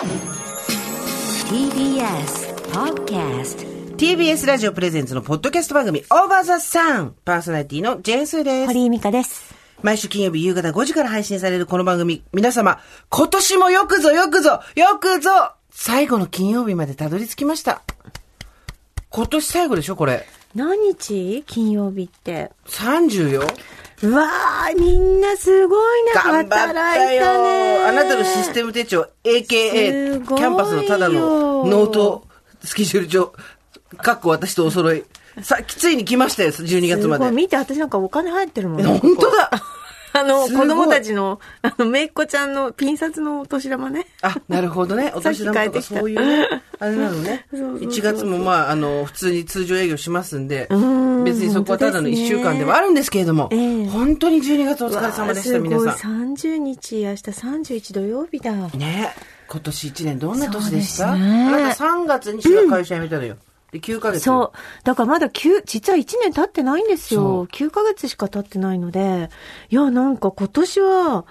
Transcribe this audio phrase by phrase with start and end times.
[0.00, 0.16] TBS
[2.72, 7.14] Podcast TBS ラジオプレゼンツのポッドキャスト番組、 OVER THE SUN。
[7.22, 8.68] パーソナリティのジェーンスーです。
[8.68, 9.54] 堀井美香です。
[9.82, 15.30] 毎週金曜日夕方5時から配信されるこの番組、皆様、今年もよくぞよくぞ、よくぞ、
[15.68, 17.82] 最後の金曜日までたどり着きました。
[19.10, 20.26] 今年最後でしょ、これ。
[20.54, 21.44] 何日？
[21.46, 22.52] 金曜日って。
[22.68, 23.42] 30よ。
[24.02, 26.12] うわー、みんなすごいね。
[26.14, 27.78] 頑張った働いたよね。
[27.86, 32.26] あなたのシステム手帳、AKA、キャンパスのただのノート、
[32.64, 33.32] スケジュール帳、
[33.98, 35.04] かっこ私とお揃い。
[35.42, 37.30] さ、ついに来ましたよ、12月ますで。
[37.30, 38.84] 見て、私なんかお金入ってるもんね。
[38.84, 39.50] 本当だ
[40.12, 44.06] あの、子供たちの、あの、めいっ子ちゃんのピン札のお年玉ね。
[44.22, 45.12] あ、なるほどね。
[45.16, 46.48] お年玉とかそういうね。
[46.78, 47.46] あれなのね。
[47.52, 55.96] そうそうそう1月もまあ、あの、普通に通常営業しますんでん、別にそこはただの1週間ではあるんですけれども、ええ本当に12月お疲れ様でした、皆さん。
[55.98, 58.52] すごい、30日、明日31土曜日だ。
[58.52, 59.14] ね
[59.48, 61.12] 今年1年どんな年でした？
[61.16, 63.36] ねあなた3月にしか会社辞めたのよ。
[63.72, 64.24] で、9ヶ月。
[64.24, 64.84] そう。
[64.84, 67.40] だからまだ9、実は1年経ってないんですそよ。
[67.42, 69.30] う9ヶ月しか経ってないので、
[69.70, 71.24] いや、なんか今年は、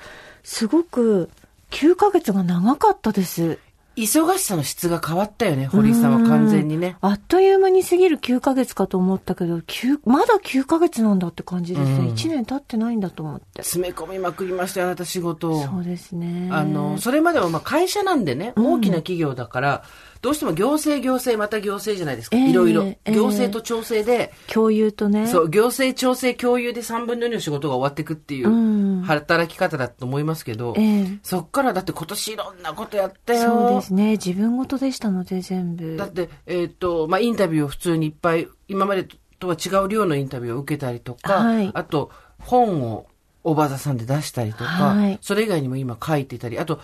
[0.44, 1.30] すごく、
[1.72, 3.60] 9ヶ月が長かったです。
[3.96, 6.96] 忙しさの質が変わったよね、堀井さんは完全にね。
[7.02, 11.98] あっという間に過ぎる9ヶ月かと思ったけど、9まだ9ヶ月なんだって感じですね。
[11.98, 13.62] うん1年経ってないんだと思って。
[13.62, 15.64] 詰め込みまくりましたよ、あなた仕事を。
[15.64, 16.50] そうですね。
[16.52, 19.84] あの、それまではまあ会社なんでね、大きな企業だから、
[20.22, 22.36] どうしても行政行政また行政じゃないですか。
[22.38, 22.84] ええいろいろ。
[22.84, 25.28] ええ行政と調整で、共有とね。
[25.28, 33.42] そう、行政調整共有で3分の2の仕事が終わっていくっていううん働き方だと思いますけど、ええそっからだって今年いろんなことやったよ。
[33.42, 34.12] そうですね。
[34.12, 35.96] 自分事でしたので、全部。
[35.96, 39.08] だって、えっ、と、まあ、インタビューを普通にいっぱい、今まで
[39.40, 43.08] とは違う量のインタビューを受けたりとか、はいあと、本を
[43.44, 46.80] おばざさんで出したりとか、はいそれ以外にも今書いてたり、あと、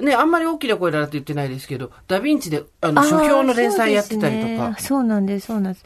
[0.00, 5.84] ね、あんまり大きな声だなって言ってないですけど、ダヴィンチで、あの、書評の連載やってたりとかそうね、なんです、そうなんです。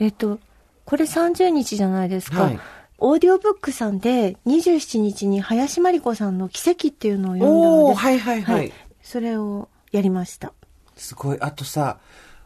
[0.00, 0.40] えっと、
[0.84, 2.42] これ30日じゃないですか。
[2.44, 2.60] はい
[2.98, 8.72] オーディオブックさんで27日に林真理子さんの奇跡っていうのを読んだので、はいはいはい。
[9.02, 10.52] それをやりました。
[10.96, 11.38] すごい。
[11.40, 11.98] あとさ、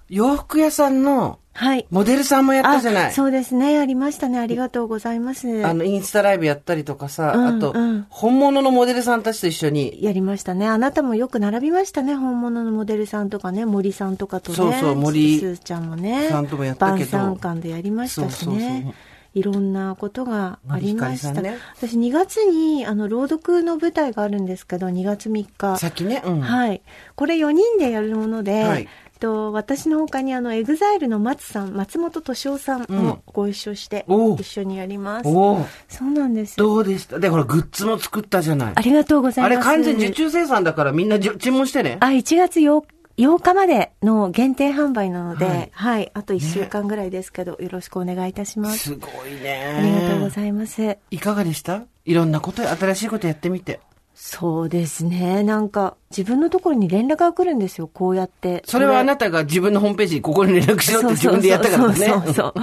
[0.08, 1.86] 洋服屋さんのはい。
[1.90, 4.38] モデルさんもやったじゃないあそうですね、やりましたね。
[4.38, 5.66] ありがとうございます。
[5.66, 10.68] あの、インスタライブやったりとかさ、うんあと、うん本物のモデルさんたちと一緒に、やりましたね。
[10.68, 12.14] あなたもよく並びましたね。
[12.14, 14.56] 本物のモデルさんとかね、森さんとかとね。
[14.56, 16.28] そうそう森すーちゃんもね。
[16.28, 18.94] さんともやったけど晩餐館でやりましたしそうそうそうね。
[19.34, 21.40] いろんなことがありました。
[21.40, 25.76] ね私2月に、あの、朗読の舞台があるんですけど、2月3日。
[25.76, 26.40] さっきね、うん。
[26.40, 26.82] はい。
[27.14, 35.28] これ4人でやるもので、はいと私の他にあの、 EXILE の松さん、松本利夫さんもご一緒して、おう一緒にやります。
[35.28, 36.56] おおそうなんです。
[36.56, 37.18] どうでした？
[37.18, 38.80] で、ほら、グッズも作ったじゃないあ。
[38.80, 39.54] りがとうございます。
[39.54, 41.98] あれ完全受注生産だからみんな注文してね。
[42.00, 42.82] あ、1月 8,
[43.18, 48.78] 8日までの限定販売なので、ははいい、あと1週間ぐらいですけど、よろしくお願いいたします。
[48.78, 49.74] すごいね。
[49.78, 50.96] ありがとうございます。
[51.10, 51.82] いかがでした？
[52.04, 53.80] いろんなこと、新しいことやってみて。
[54.20, 55.44] そうですね。
[55.44, 58.64] なんか、自分のところに連絡が来るんですよ、こうやって。
[58.66, 61.94] それはあなたが自分のホームページにここに連絡しろって自分でやったからね。
[61.94, 62.54] そうそうそう。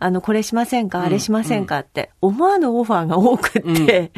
[0.00, 1.02] あの、これしませんか？
[1.02, 1.78] あれしませんか？
[1.78, 4.10] って、思わぬオファーが多くって、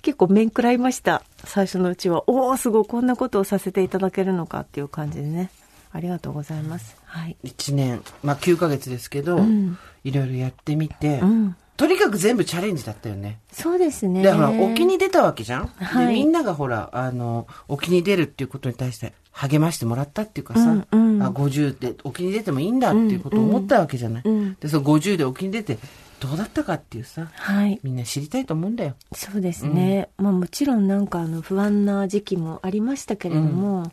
[0.00, 1.24] 結構面食らいました。
[1.44, 2.22] 最初のうちは。
[2.30, 5.50] おおすごい、こんなことをさせていただけるのかっていう感じでね。
[5.92, 6.96] ありがとうございます。
[7.04, 7.36] はい。
[7.42, 11.56] 一年、まあ9ヶ月ですけど、んいろいろやってみて、うん。
[11.76, 13.40] とにかく全部チャレンジだったよね。
[13.52, 14.22] そうですね。
[14.22, 25.78] で、ほら、沖に出たわけじゃん、はいで、みんながほら、あの、沖に出るっていうことに対して励ましてもらったっていうかさ、うんうんあ、50で沖に出てもいいんだっていうことを思ったわけじゃない、うんうんで、その50で沖に出て
[26.20, 27.80] どうだったかっていうさ、はい。
[27.82, 28.94] みんな知りたいと思うんだよ。
[29.12, 30.08] そうですね。
[30.16, 33.92] まあもちろんなんかあの不安な時期もありましたけれども、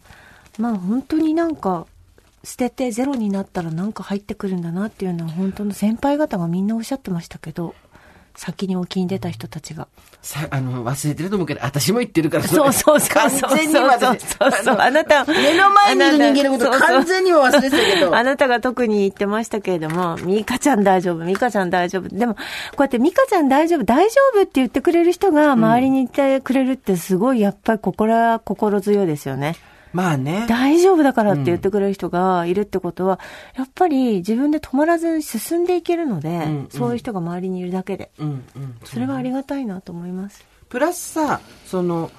[0.58, 1.88] まあ本当になんか
[2.44, 7.76] 捨ててゼロになったらなんか入ってくるんだなっていうのは本当の先輩方がみんなおっしゃってましたけど、
[8.36, 9.88] 先に沖に出た人たちが。
[10.22, 13.30] さ、あの、忘れてると思うけど、私も言ってるから、そうそうそう完。
[13.30, 14.78] 全に私そうそうそう。
[14.80, 18.16] あなた、目の前にいる人間のこと完全にも忘れてたけど。
[18.16, 22.10] あなたが特に言ってましたけれども、ミカちゃん大丈夫、ミカちゃん大丈夫。
[22.10, 22.40] でも、こ
[22.80, 29.56] うやってミカちゃん大丈夫、大丈夫って言ってくれる人が周りにいてくれるってすごいやっぱり心は心強いですよね。
[29.94, 30.46] まあね。
[30.48, 33.20] 大丈夫だからって言ってくれる人がいるってことは、
[33.56, 38.12] やっぱり自分で止まらずに進んでいけるので、んうんそういう人が周りにいるだけで。
[38.20, 38.76] うんうん。
[38.84, 40.46] それはありがたいなと思います。
[40.70, 42.12] プラスさ、その、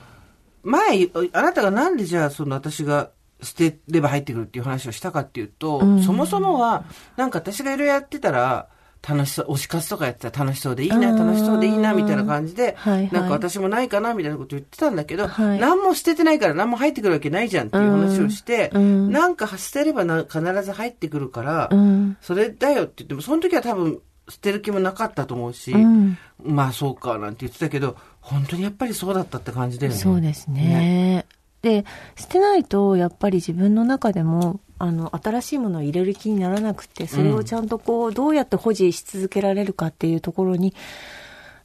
[0.62, 3.10] 前、あなたがなんでじゃあ、その私が
[3.42, 6.84] 捨てれば入ってくるっていう話をしたかっていうと、うんそもそもは、
[7.16, 8.68] なんか私がいろいろやってたら、
[9.06, 13.12] 楽しそう、推し活とかやってたら楽しそうでいいな、楽しそうでいいな、みたいな感じで、はいはい。
[13.12, 15.58] なんか私もないかな、みたいなこと言ってたんだけど、はい。
[15.58, 19.10] 何も捨ててないから何も入ってくるわけないじゃんっていう話をして、うん。
[19.10, 22.16] なんか捨てればな必ず入ってくるから、うん。
[22.20, 26.16] それだよって言っても、その時は多分捨てる気もなかったと思うし、うん。
[26.42, 29.98] まあそうかなんて言ってたけど、本当にやっぱりそうだったって感じだよね。
[29.98, 31.26] そうですね。
[31.62, 31.84] で、
[32.16, 40.74] 捨てないと、やっぱり自分の中でも、あの、新しいものを入れる気にならなくて、それをちゃんとこう、どうやって保持し続けられるかっていうところに、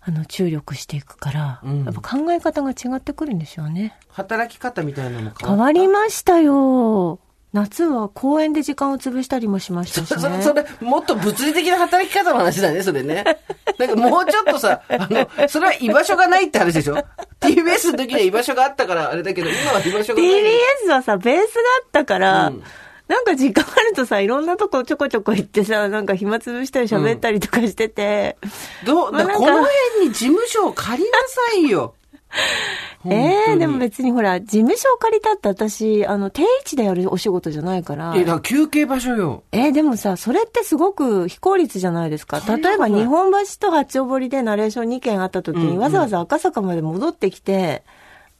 [0.02, 3.98] あの、注力していくから、うんやっぱ考え方が違ってくるんでしょうね。
[4.10, 7.20] 働き方みたいなのも変変わりましたよ。
[7.54, 10.44] 夏は公園で時間を潰したりもしましたしそれ、ね。
[10.44, 13.24] それ、もっと物理的な働き方の話だね、それね。
[13.80, 17.04] なんかもうちょっとさ、あの、それは居場所がないって話でしょ
[17.42, 20.32] ?TBS の時には居場所があったからあれだけど、今は居場所がない。
[20.32, 22.64] TBS はさ、ベースがあったから、うん
[23.08, 28.38] なんか時間あるとさ、いろんなとこちょこちょこ行ってさ、なんか暇つぶしたり喋ったりとかしてて、
[28.86, 31.94] どう、まあなんかこの辺に事務所を借りなさいよ。
[33.06, 38.14] ええ本当にでも別にほら、事務所を借りたって私、あの、定位置でやるお仕事じゃないから。
[38.16, 39.44] いや、だから休憩場所よ。
[39.54, 42.42] えーでもさ、それってすごく非効率じゃないですか。
[42.46, 47.84] 例えば日本橋と八丁堀でナレーション2件あった時に、うんうんわざわざ赤坂まで戻ってきて、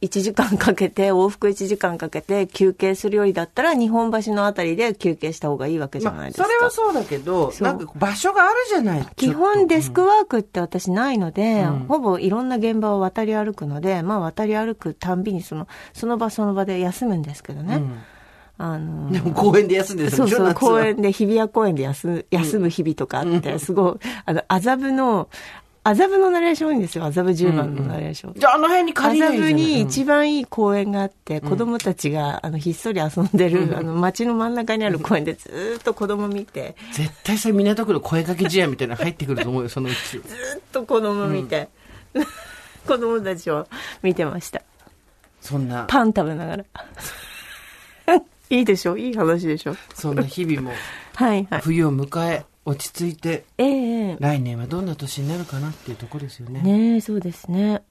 [0.02, 6.44] 1時間かけて、往復1時間かけて休憩するよりだったら、日本橋のあたりで休憩した方がいいわけじゃないまあ、ですか。
[6.44, 9.08] それはそうだけど、なんか場所があるじゃない。
[9.16, 17.78] 基本デスクワークって私ないので、うんほぼいろんな現場を渡り歩くので、まあ渡り歩くたんびにその、その場その場で休むんですけどね。
[17.78, 18.00] うん
[18.60, 23.96] あのでも公園で休んでるそうそう、公園で、日比谷公園で休む、休む日々とかあって、すごい、
[24.26, 25.30] あの、麻布の、
[25.92, 28.34] 麻布のナレーション多いんですよ、麻布十番のナレーション。
[28.36, 30.18] じゃああの辺に借りない麻布に一番。
[30.18, 39.96] 番いい公園があって、子供たちが、あの、ひっそり遊んでる、あの、街の真ん中にある公園でずーっと子供見て、絶対さ、港区の声かけ試合みたいなの入ってくると思うよ、そのうち。
[40.12, 40.22] ずー
[40.58, 41.70] っと子供見て、
[42.88, 43.68] 子供たちを
[44.02, 44.62] 見てました。
[45.42, 46.66] そんな、パン食べながら。
[48.50, 48.96] いいでしょ？
[48.98, 49.76] いい話でしょ？
[49.94, 50.72] そんな日々も、
[51.16, 51.62] はいはい。
[51.62, 56.62] 冬を迎え、落ち着いて、ええええ来年はどんな年になるかなっていうところですよね。
[56.62, 57.82] ねえ、そうですね。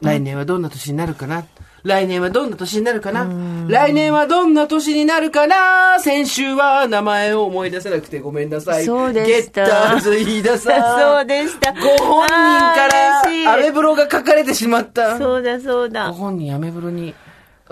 [0.00, 1.44] 来年はどんな年になるかな？
[1.84, 3.28] 来年はどんな年になるかな？
[3.68, 6.00] 来年はどんな年になるかな？
[6.00, 8.86] 先週は名前を思い出せなくてごめんなさい。
[8.86, 10.80] そうでしたゲッターズ飯田さん。
[10.98, 11.72] そうでした。
[11.74, 15.18] ご本人から、アメブロが書かれてしまった。
[15.18, 16.12] そうだそうごだ。
[16.12, 17.14] 本人アメブロに、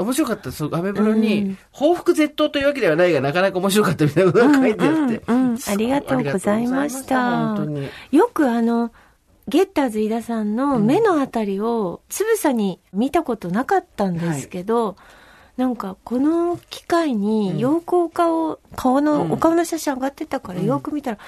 [0.03, 0.53] 面白かった。
[0.53, 5.23] そう、アメブロに、報復絶倒というわけではないが、なかなか面白かったみたいなことが書いてあって。
[5.27, 7.57] うんうんありがとうございました。
[8.11, 8.93] よくあの、
[9.49, 14.97] ゲッターズ飯田さんの目のあたりをつぶさに見たことなかったんですけど、
[15.57, 19.33] なんかこの機会によくお顔、顔の、うん。
[19.33, 21.19] お顔の写真上がってたからよく見たら、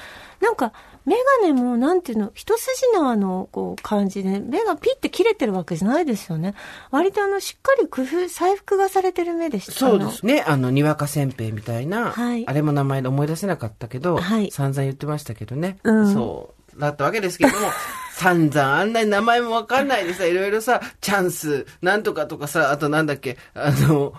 [0.41, 0.73] なんか
[1.05, 6.55] メガネもなんていうの、一筋縄のこう感じで、目がピッて切れてるわけじゃないですよね。
[6.91, 9.73] 割とあの、しっかり工夫、細工がされてる目でした。
[9.73, 10.45] そうですね。
[10.47, 15.79] あの、にわかせんべいみたいな、はいあれも名前で思い出せなかったけど、はい散々言ってましたけどね。
[15.83, 16.63] うんそう。
[16.81, 17.69] だったわけですけども、
[18.15, 24.15] 散々あんなに名前もわかんないでさ、いろいろさ、チャンス、なんとかとかさ、あとなんだっけ、あの、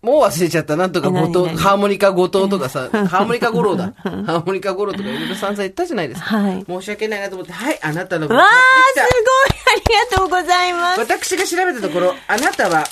[0.00, 0.76] もう忘れちゃった。
[0.76, 3.92] なんとかえ後藤、ハーモニカ後藤とかさ、 ハーモニカ五郎だ。
[4.02, 6.26] ハーモニカ五郎とかいろいろ散々言ったじゃないですか。
[6.38, 8.48] はい申し訳ないなと思って、はい、あなたの分わあ、
[8.94, 9.24] 買すごい
[9.76, 11.04] ありがとうございまた。
[11.04, 11.34] す。
[11.34, 12.84] 私が調べたところ、あなたは、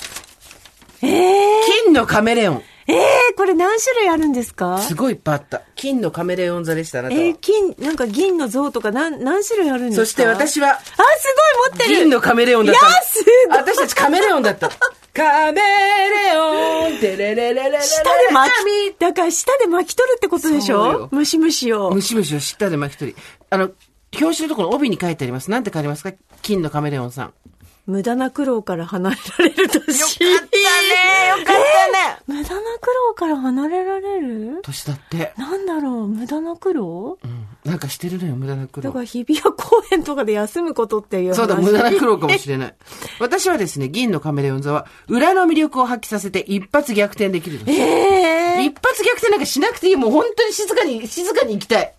[1.01, 2.63] ええ金のカメレオン。
[2.89, 4.77] ええこれ何種類あるんですか？
[4.79, 5.61] すごいいっぱいあった。
[5.75, 7.21] 金のカメレオン座でした、あなたは。
[7.21, 10.05] えー、金、なんか銀の像とか何、何種類あるんですか？
[10.05, 12.89] そして私は、あ、すごい持ってる銀のカメレオンだったの。
[12.89, 14.71] いやすごい私たちカメレオンだった。
[15.17, 18.51] カメレオン、てれれれれれ舌で巻
[18.93, 21.09] き、だから舌で巻き取るってことでしょ？
[21.11, 21.89] ムシムシを。
[21.89, 23.17] ムシムシを知ったで巻き取り。
[23.49, 23.71] あの、
[24.13, 25.49] 表紙のところの帯に書いてあります。
[25.49, 26.13] なんて書いてありますか？
[26.43, 27.33] 金のカメレオンさん。
[27.87, 29.99] 無駄な苦労から離れられる年。
[29.99, 30.05] よ
[30.37, 34.59] かったねよかったね無駄な苦労から離れられる？
[34.61, 35.33] 年だって。
[35.35, 37.17] なんだろう、無駄な苦労？
[37.23, 37.46] うん。
[37.67, 38.99] なんかしてるのよ、無駄な苦労だか。
[38.99, 41.35] ら日比谷公園とかで休むことっていう話。
[41.35, 42.75] そうだ、無駄な苦労かもしれない。
[43.19, 47.75] 私はですね、銀のカメレオン座は、裏の魅力を発揮させて一発逆転できる年。
[47.75, 49.95] ええ一発逆転なんかしなくていい。
[49.97, 51.93] もう本当に静かに、静かに行きたい。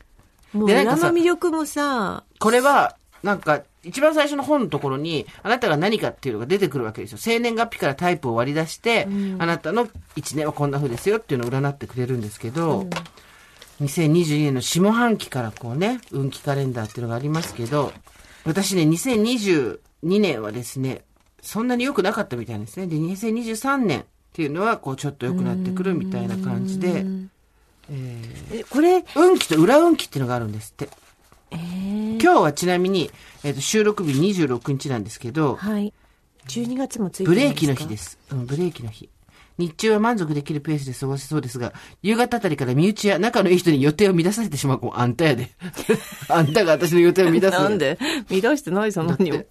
[0.55, 7.19] もう裏の魅力もさ、これは、なんか、一番最初の本のところに、あなたが何かっていうのが出てくるわけですよ。
[7.19, 9.07] 生年月日からタイプを割り出して、
[9.39, 12.87] あなたの一年はこんな風ですよっていうのを占ってくれるんですけど、
[13.81, 17.93] 2022年の下半期からこうね、運気カレンダーっていうのがありますけど、
[18.45, 21.05] 私ね、2022年はですね、
[21.43, 22.87] そんなに良くなかったみたいですね。
[22.87, 27.05] で、2023年っていうのは、こう、ちょっと良くなってくるみたいな感じで、
[27.91, 30.89] えーえこれ、運気と裏運気っていうのがあるんですって。
[31.51, 33.11] えー、今日はちなみに、
[33.45, 35.93] えっ、と、収録日26日なんですけど、はい。
[36.49, 37.97] 12月もついてブレーキの日で。
[37.97, 38.19] す。
[38.31, 39.09] うん、ブレーキの日。
[39.59, 41.73] 日中は満足できるペースで過ごせそうですが、
[42.03, 45.51] 夕方あたりから身内や仲のいい人に予定を乱されてしまう子、あんたやで。
[46.29, 47.51] あんたが私の予定を乱す。
[47.51, 47.99] なんで？
[48.43, 49.45] 乱してないそんなにも。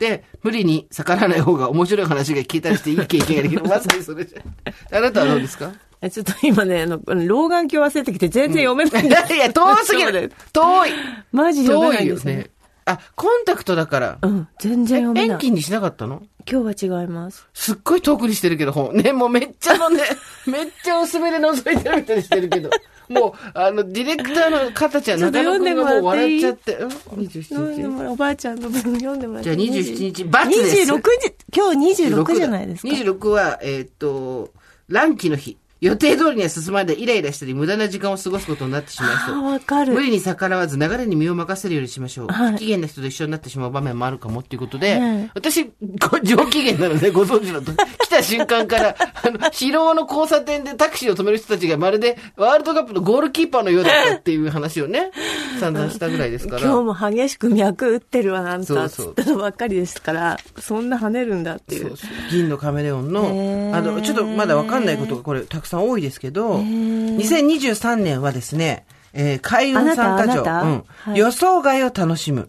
[0.00, 3.62] で、無理に逆らわない方が面白い話が聞いたりしていい経験ができる。
[3.62, 4.96] まさにそれじゃん。
[4.96, 5.72] あなたはどうですか？
[6.02, 9.26] えちょっと今ね、あの、老眼鏡忘れてきて全然読めないんだ。
[9.34, 10.90] いや、遠すぎる 遠い
[11.32, 12.50] マジ読め遠ないんですねいよね。。
[12.86, 14.18] あ、コンタクトだから。
[14.22, 15.36] うん、全然読めない。
[15.36, 16.22] 遠近にしなかったの？
[16.50, 17.46] 今日は違います。
[17.54, 18.94] すっごい遠くにしてるけど、本。
[18.94, 20.02] ね、もうめっちゃのね、
[20.46, 22.70] めっちゃ薄めで覗いてるみたいにしてるけど。
[23.08, 26.76] もう、あの、ディレクターの方ちゃん、中野くんがもう笑っちゃっ読て。
[26.76, 28.06] うん ?27 日。
[28.08, 29.56] おばあちゃんの分読んでもらって。
[29.56, 30.92] じゃあ27日、罰です。
[30.92, 32.88] 26日、今日26じゃないですか。
[32.88, 34.52] 26は、えーっと、
[34.88, 35.56] 乱気の日。
[35.84, 39.92] 予定通りには進まないでイライラしたり無駄な時間を過ごすことになってしまいそうわかる。
[39.92, 42.26] 無理に逆らわず流れに身を任せるようにしましょう。
[42.28, 55.10] はい不機嫌な人と一緒になってしまう場面もあるかもっていうことで、はい私、ご上機嫌なのでご存知のと、来た瞬間から、 あの、疲労の交差点でタクシーを止める人たちがまるでワールドカップのゴールキーパーのようだったっていう話をね、
[55.60, 56.62] 散々したぐらいですから。
[56.62, 58.66] 今日も激しく脈打ってるわ、あんた。
[58.66, 61.88] そうそうつったのばっかりですから、そんな跳ねるんだっていう。
[61.88, 70.46] そうそう銀のカメレオンのあの、ちょっとまだわかんないことがこれたくさん多いですけど、2023年はですね、えー海運参加条、うん。
[70.46, 71.18] はい。
[71.18, 72.48] 予想外を楽しむ。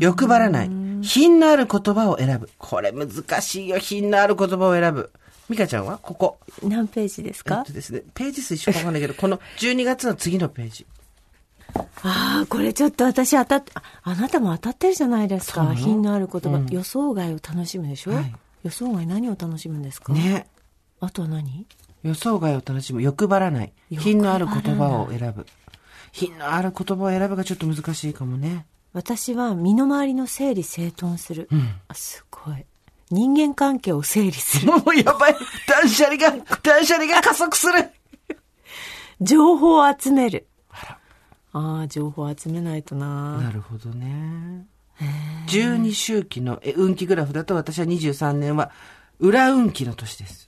[0.00, 0.70] 欲張らない。
[1.02, 2.48] 品のある言葉を選ぶ。
[2.58, 3.08] これ難
[3.40, 5.10] しいよ、品のある言葉を選ぶ。
[5.48, 5.98] ミカちゃんは？
[5.98, 6.38] ここ。
[6.64, 10.86] 何ページですえっかとですね、ページ数一緒かわかんないけど、 この12月の次のページ。
[12.02, 15.72] ああ、これちょっと私当たっあ、あなたも当たってるじゃないですか。
[15.74, 16.66] 品のある言葉、うん。
[16.70, 18.34] 予想外を楽しむでしょ、はい。
[18.64, 20.12] 予想外何を楽しむんですか？
[20.12, 20.46] ね。
[21.00, 21.66] あとは何？
[22.06, 23.02] 予想外を楽しむ。
[23.02, 23.72] 欲張らない。
[23.90, 25.46] 品のある言葉を選ぶ。
[26.12, 28.66] 品のある言葉を選ぶがちょっと難しいかもね。
[28.92, 31.48] 私は身の回りの整理整頓する。
[31.52, 31.68] うん。
[31.88, 32.64] あすごい。
[33.10, 34.72] 人間関係を整理する。
[34.72, 35.36] も うやばい。
[35.68, 36.30] 断捨離が、
[36.62, 37.90] 断捨離が加速する。
[39.20, 40.46] 情報を集める。
[41.52, 43.38] ああ、情報集めないとな。
[43.38, 44.66] なるほどね。
[45.46, 48.70] 12周期のえ運気グラフだと私は23年は
[49.18, 50.45] 裏運気の年です。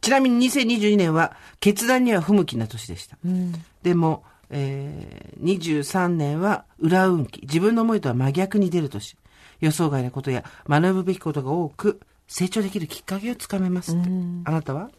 [0.00, 3.18] ちなみに2022年は決断には不向きな年でした。
[3.24, 3.52] うん。
[3.82, 7.42] でも、えー、23年は裏運気。
[7.42, 9.16] 自分の思いとは真逆に出る年。
[9.60, 14.08] 予想外なことや学ぶべきことが多く、成長できるきっかけをつかめますって。
[14.44, 14.90] あなたは？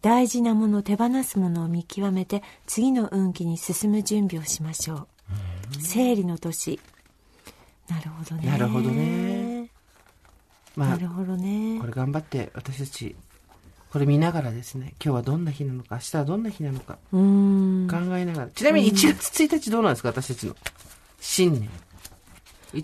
[0.00, 5.08] 大事なもの、手放すものを見極めて、次の運気に進む準備をしましょう。
[5.80, 6.78] 整理の年。
[7.88, 8.48] なるほどね。
[8.48, 9.70] なるほどね。
[10.76, 11.86] まあなる、ほどねこ。
[11.86, 13.16] れ頑張って私たち、
[13.92, 16.98] これ見ながらですね、今日はどんな日なのか、明日はどんな日なのか。
[17.10, 17.18] 考
[18.16, 18.48] えながら。
[18.48, 20.56] ちなみに1月1日どうなんですか、私たちの。
[21.20, 21.70] 新年。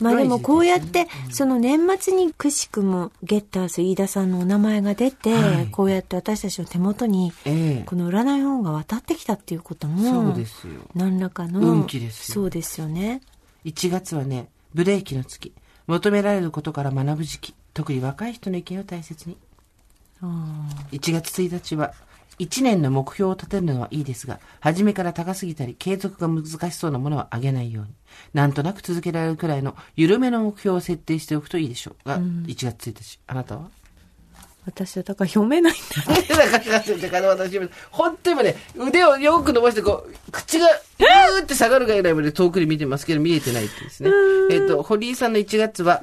[0.00, 10.74] まあでもこうやっうんて、その年末にくしくもゲッターズ飯田さんのお名前が出て、はいこうやって私たちの手元に、ええこの占い本が渡ってきたっていうことも、そうですよ。
[10.94, 13.20] 何らかの、運気ですよそうですよね。
[13.66, 15.52] 1月はね、ブレーキの月。
[15.86, 17.54] 求められることから学ぶ時期。
[17.74, 19.36] 特に若い人の意見を大切に。
[20.24, 21.92] あ1月1日は、
[22.38, 27.90] 1年の目標を立てるのはいいですが、初めから高すぎたり、継続が難しそうなものは上げないように。
[28.32, 33.20] なんとなく続けられるくらいの緩めの目標を設定しておくといいでしょうが、1月1日。
[33.26, 33.70] あなたは？
[34.66, 36.14] 私はだから読めないんだ。
[36.14, 44.10] だから、だから私も、本当に今ね、腕をよく伸ばして、こう、口が、うーって下がるぐらいまで遠くに見てますけど、見えてないってですね。
[44.50, 46.02] えっと、堀井さんの1月は、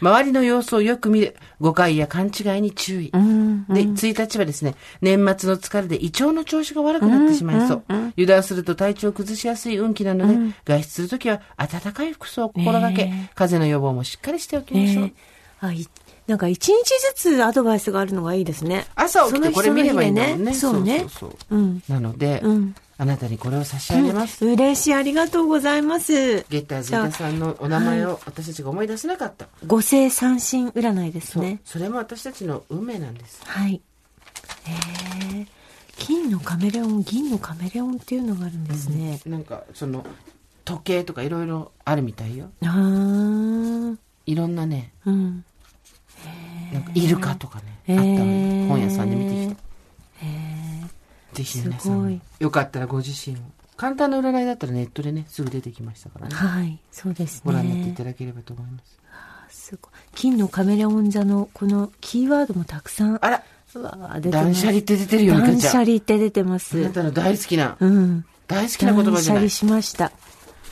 [0.00, 3.10] 周りの様子をよく見る、誤解や勘違いに注意。
[3.12, 3.66] うん。
[3.66, 7.82] で、1日はですね、年末の疲れで胃腸の調子が悪くなってしまいそう。
[8.16, 15.04] 油断すると体調を崩しやすい運気なので、外出するときは暖かい服装を心がけ、ね風邪の予防もしっかりしておきましょう。
[15.04, 15.14] ね
[15.60, 15.86] あい
[16.28, 16.84] なんか一日
[17.16, 18.86] ずつアドバイスがあるのがいいですね。
[18.94, 20.54] 朝起きてこれ見ればいいんだもんね。
[20.54, 21.30] その日でねそそう。
[21.30, 21.82] そううん。
[21.88, 24.44] なので、うんあなたにこれを差し上げます。
[24.44, 26.44] 嬉しい、ありがとうございます。
[26.50, 29.46] ゲッターズ飯田さんのお名前を私たちが思い出せなかった。
[29.68, 31.60] 五星三神占いですね。
[31.64, 33.40] それも私たちの運命なんです。
[33.44, 33.74] はい。
[33.74, 33.80] へ
[35.42, 35.46] え。
[35.96, 39.20] 金のカメレオン、銀のカメレオンっていうのがあるんですね。
[39.26, 40.04] なんか、その、
[40.64, 42.50] 時計とかいろいろあるみたいよ。
[42.64, 43.96] ああ。
[44.26, 45.44] いろんなね、うん。
[46.72, 49.68] なんかイルカとかね、あったのよ本屋さんで見てきた。
[51.34, 53.40] ぜひ皆さんよかったらご自身を。
[53.76, 56.34] 簡単な占いだったらネットでね、すぐ出てきましたからね。
[56.34, 56.78] はい。
[56.90, 57.94] そうですご覧になっていね。
[57.96, 58.98] ただければと思います。
[59.50, 59.92] すごい。
[60.16, 63.24] 金のカメレオン座のこのキーワードもたくさん。
[63.24, 63.44] あら、
[63.74, 65.70] うわー出て断捨離って出てるよ、断捨。
[65.84, 66.90] 離って出てまあなす。
[66.90, 68.24] たの大好きな、うん。
[68.48, 69.48] 大好きな言葉じゃない断捨離。
[69.48, 70.10] しました。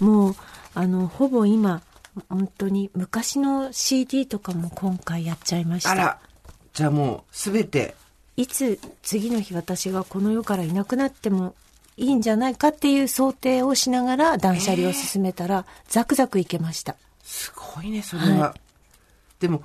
[0.00, 0.36] もう、
[0.74, 1.82] あの、ほぼ今、
[2.28, 5.90] 本当に昔の CD とかも今回やっちゃいました。
[5.90, 6.18] あら。
[6.72, 7.94] じゃあもう、すべて、
[8.36, 11.54] いつ次の日私がこの世からいなくなっても
[11.96, 16.96] いいんじゃないかっていう想定をしながら断捨離を進めたら、ザクザクいけました。
[17.22, 18.54] すごいね、それは。
[19.40, 19.62] でも、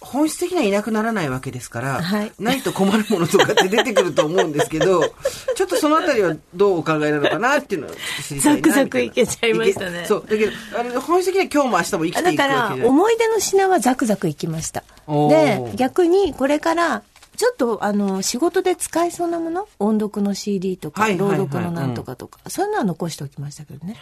[0.00, 2.32] 本質的にはいなくならないわけですから、はい。
[2.38, 5.02] ないと困るものとかって出てくると思うんですけど、
[5.56, 7.90] ちょっとそのあたりはどうお考えなのかなっていうのを
[8.22, 8.56] 知りたい。
[8.56, 10.04] ザクザクいけちゃいましたね。
[10.06, 10.24] そう。
[10.28, 12.86] だけど、あれ、本質的には今日も明日も生きていくだから。
[12.86, 14.84] 思い出の品はザクザクいきました。
[15.28, 17.02] で逆にこれから
[17.36, 19.68] ちょっとあの仕事で使えそうなもの？
[19.78, 23.96] 音読の CD とか、朗読のなんとかとか、そういうのは残しておきましたけどね。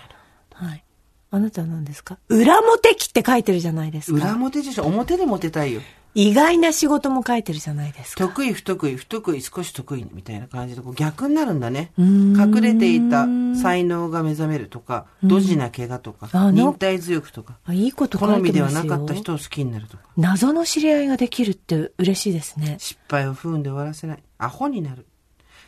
[0.52, 0.82] はい
[1.30, 2.18] あなたは何ですか？
[2.28, 5.80] 裏モテ期って書いてるじゃないです裏か表でしょ表でモテたいよ。
[6.14, 8.24] 意外な仕事も書いてるじゃないですか。
[8.26, 11.92] 得意不得意不得意少し得意みたいな感じでこう逆になるんだね。
[11.98, 13.26] 隠れていた
[13.60, 20.04] 才能が目覚めるとかドジな怪我とかあ忍耐強くとかあいいこと書好いみではなかった人を好きになるとか。
[20.16, 22.76] 謎の知り合いができるって嬉しいですね。
[22.78, 24.22] 失敗を不運で終わらせない。
[24.38, 25.04] アホになる。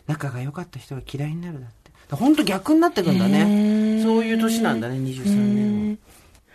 [0.07, 1.77] 仲が良かった人が嫌いになるだって
[2.17, 4.03] 本当逆になってくんだへねー。
[4.03, 5.99] そういう年なんだね23年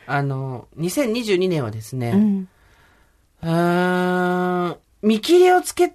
[0.07, 0.15] は。
[0.15, 2.47] あの2022年はですね、うん。
[3.41, 5.93] うーん見切りをつけ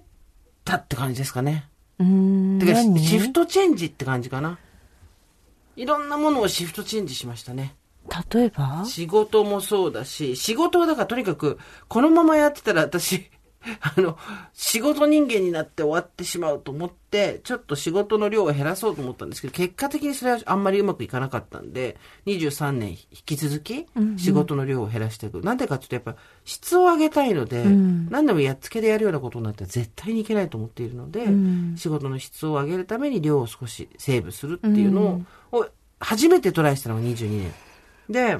[0.63, 1.67] たって感じですかね。
[1.99, 2.99] うーんてか何？
[2.99, 4.57] シフトチェンジって感じかな。
[5.75, 7.75] いろんなものをシフトチェンジしましたね。
[8.33, 8.83] 例えば？
[8.85, 13.29] 仕事もそうだし、仕事はだからとにかく、このままやってたら私、
[13.81, 14.17] あの、
[14.53, 23.85] 仕事人間になって終わってしまうと思って、ちょっと仕事の量を減らそうと思ったんですけど、結果的にそれはあんまりうまくいかなかったんで、23年引き続き
[24.17, 25.41] 仕事の量を減らしていく。
[25.41, 28.09] なんでかっていうと、やっぱ質を上げたいので、ん。
[28.09, 31.75] 何でもやっつけでやるようなことになったら絶対にいけないと思っているので、ん。
[31.77, 35.67] 仕事の質を上げるために量を少しセーブするっていうのを、を
[35.99, 37.53] 初めてトライしたのが22年。
[38.09, 38.39] で、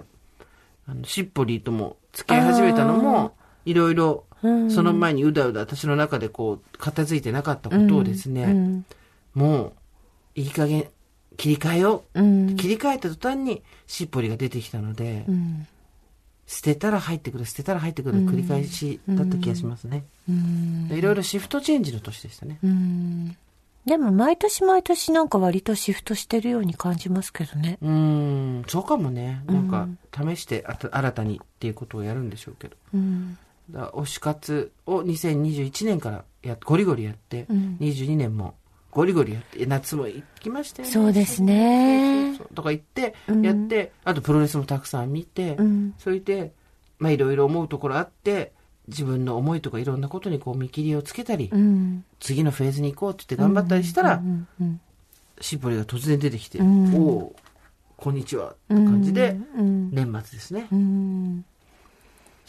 [0.88, 3.36] あの、しっぽりーとも付き合い始めたのも、
[3.66, 8.86] いろいろ、その前にうだうだ私の中でこう、片付いてなかったことをですね、うん
[9.36, 9.74] もう、
[10.36, 10.88] いい加減、
[11.38, 12.22] 切り替えよう。
[12.22, 15.68] うん切り替えた途端に、しっぽりが出てきたので、うん
[16.48, 20.04] 捨てたら入ってくる、捨てたら入ってくる繰り返しだった気がしますね。
[20.28, 22.58] うんいろいろシフトチェンジの年でしたね。
[22.64, 23.38] うん
[23.86, 27.78] でも毎年毎年なんか割とシフトしてるように感じますけどね。
[27.82, 29.42] うーん、そうかもね。
[29.48, 32.76] なんか、試して新たにっていうことをやるんでしょうけど。
[32.94, 33.38] うん。
[33.72, 38.56] 推し活を2021年からやゴリゴリやって、うん22年も
[38.92, 40.94] ゴリゴリやって、夏も行きましたよね。
[40.94, 42.38] そうですね。
[42.56, 45.94] とか言って、うんやって、あとプロレスもたくさん見て、うん。
[46.00, 46.54] それで、
[46.98, 48.52] まあいろいろ思うところあって、
[48.88, 52.04] 自分の思いとかいろんなことにこう見切りをつけたり、うん。
[52.20, 54.82] 次のフェーズに行こうって言って頑張ったりしたら、うんうん
[55.42, 57.36] しっぽりが突然出てきて、うんおお
[57.96, 59.92] こんにちはって感じで、うん。
[59.92, 60.68] 年末ですね。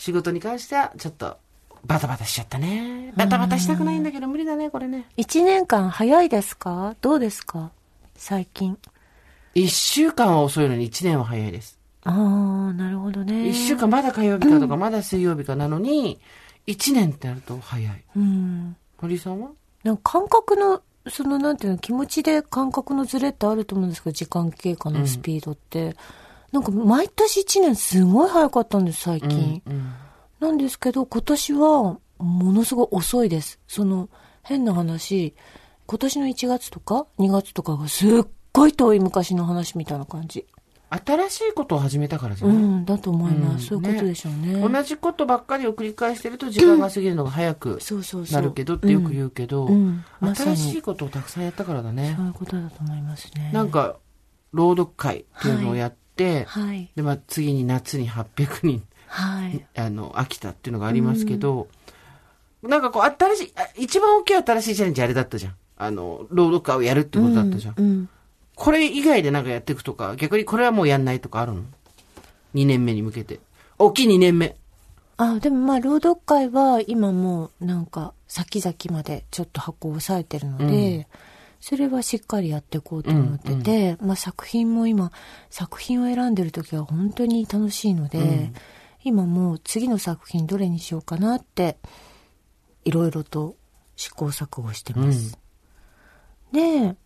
[0.00, 0.04] うん。
[0.04, 1.36] 仕事に関しては、ちょっと、
[1.84, 3.12] バタバタしちゃったね。
[3.16, 5.06] バタバタしたくないんだけど、無理だね、これね。
[5.16, 6.94] 一年間早いですか？
[7.00, 7.70] どうですか？
[8.16, 8.76] 最近。
[9.54, 11.78] 一週間は遅いのに一年は早いです。
[12.04, 13.48] ああ、なるほどね。
[13.48, 16.20] 一週間まだ火曜日かとか、まだ水曜日かなのに、
[16.66, 18.04] 一年ってなると早い。
[18.14, 18.76] うん。
[19.00, 19.48] 森さんは？
[19.82, 25.96] なんか感覚の、そのなんていうの、気持ちで感覚のズレってあると思うんですけど、時間経過のスピードって。
[26.52, 29.62] なんか毎年一年すごい早かったんです、最近。
[29.66, 29.92] うん。
[30.40, 33.60] なんですけど、今年はものすごい遅いです。
[33.68, 34.08] その、
[34.42, 35.34] 変な話、
[35.86, 40.46] 今年の1月とか2月とかがすっごい遠い昔の話みたいな感じ。
[40.90, 43.74] 新しいことを始めたからじゃない、うん、だと思います。
[43.74, 44.68] うんそういうことでしょうね。
[44.68, 47.78] 同じことばっかりを繰り返してると時間が過ぎるのが早く。
[48.32, 49.68] なるけどってよく言うけど、
[50.20, 52.22] 新しいことをたくさんやったからだねそ。
[52.22, 53.50] ういうことだと思いますね。
[53.52, 53.96] なんか、
[54.52, 55.99] 朗読会っていうのをやって、
[56.46, 56.90] はい。
[56.94, 59.66] で、まあ、次に夏に800人、はい。
[59.76, 61.68] あの、飽きたっていうのがありますけど、
[62.62, 65.54] なんかこう、新しい、あ一番大きい新しいチャレンジあれだったじゃん。
[65.76, 67.74] あの、朗読会をやるってことだったじゃん。
[67.76, 68.09] うん。
[68.54, 71.62] これ以外でなんかやっていくとか、逆にこれはもうやんないとかあるの
[72.54, 73.40] ?2 年目に向けて。
[73.78, 74.56] 大きい2年目。
[75.16, 81.06] あ、でもまあ、朗読会は今もうなんか先々までちょっと箱を押さえてるので、
[81.61, 85.12] それはしっかりやっていこうと思ってて、まあ作品も今、
[85.51, 88.53] 作品を選んでる時は本当に楽しいので、
[89.05, 91.77] 今もう次の作品どれにしようかなって、
[92.85, 93.57] いろいろと
[93.96, 95.38] 試行錯誤してます。
[96.53, 96.96] で、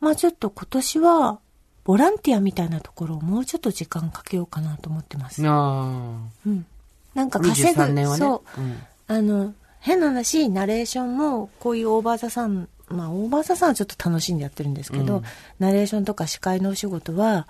[0.00, 1.40] まあちょっと今年は、
[1.84, 5.42] ボランティアみたいなところをもうちょっと時間かけようかなと思ってます。
[5.46, 6.66] あうん。
[7.14, 7.42] なんかあ。
[7.42, 7.80] 稼ぐ。
[7.80, 8.18] 23年はね。
[8.18, 8.60] そう。
[8.60, 15.22] うんあの、変な話、ナレーションも、こういうオーバーザさん、まあ、オーバーザさんはちょっと楽しんでやってるんですけど、うん。
[15.58, 17.48] ナレーションとか司会のお仕事は、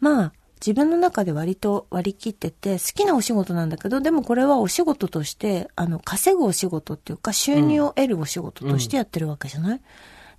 [0.00, 9.80] まあ、自分の中で割と割り切ってて、好きなお仕事なんだけど、でもこれはお仕事として、あの、稼ぐお仕事っていうか、収入を得るお仕事としてやってるわけじゃない、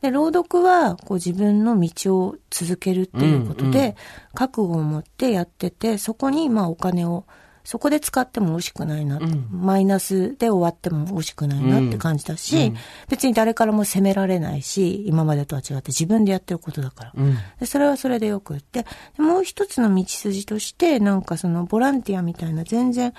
[0.02, 3.96] で、朗読は、こう自分の道を続けるっていうことで、うんうん。
[4.34, 7.26] 覚悟を持ってやってて、そこに、まあお金を、
[7.64, 12.76] そこで使っても惜しくないなうんマイナスで終わっても惜しくないなって感じだし、うん
[13.10, 17.12] 別に誰からも責められないし、今までとは違って自分でやってることだから。
[17.16, 17.36] うん。
[17.60, 18.86] でそれはそれでよくって、
[19.18, 23.14] でもう一つの道筋として、なんかそのボランティアみたいな全然、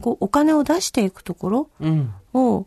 [0.00, 2.12] こうお金を出していくところうん。
[2.34, 2.66] を、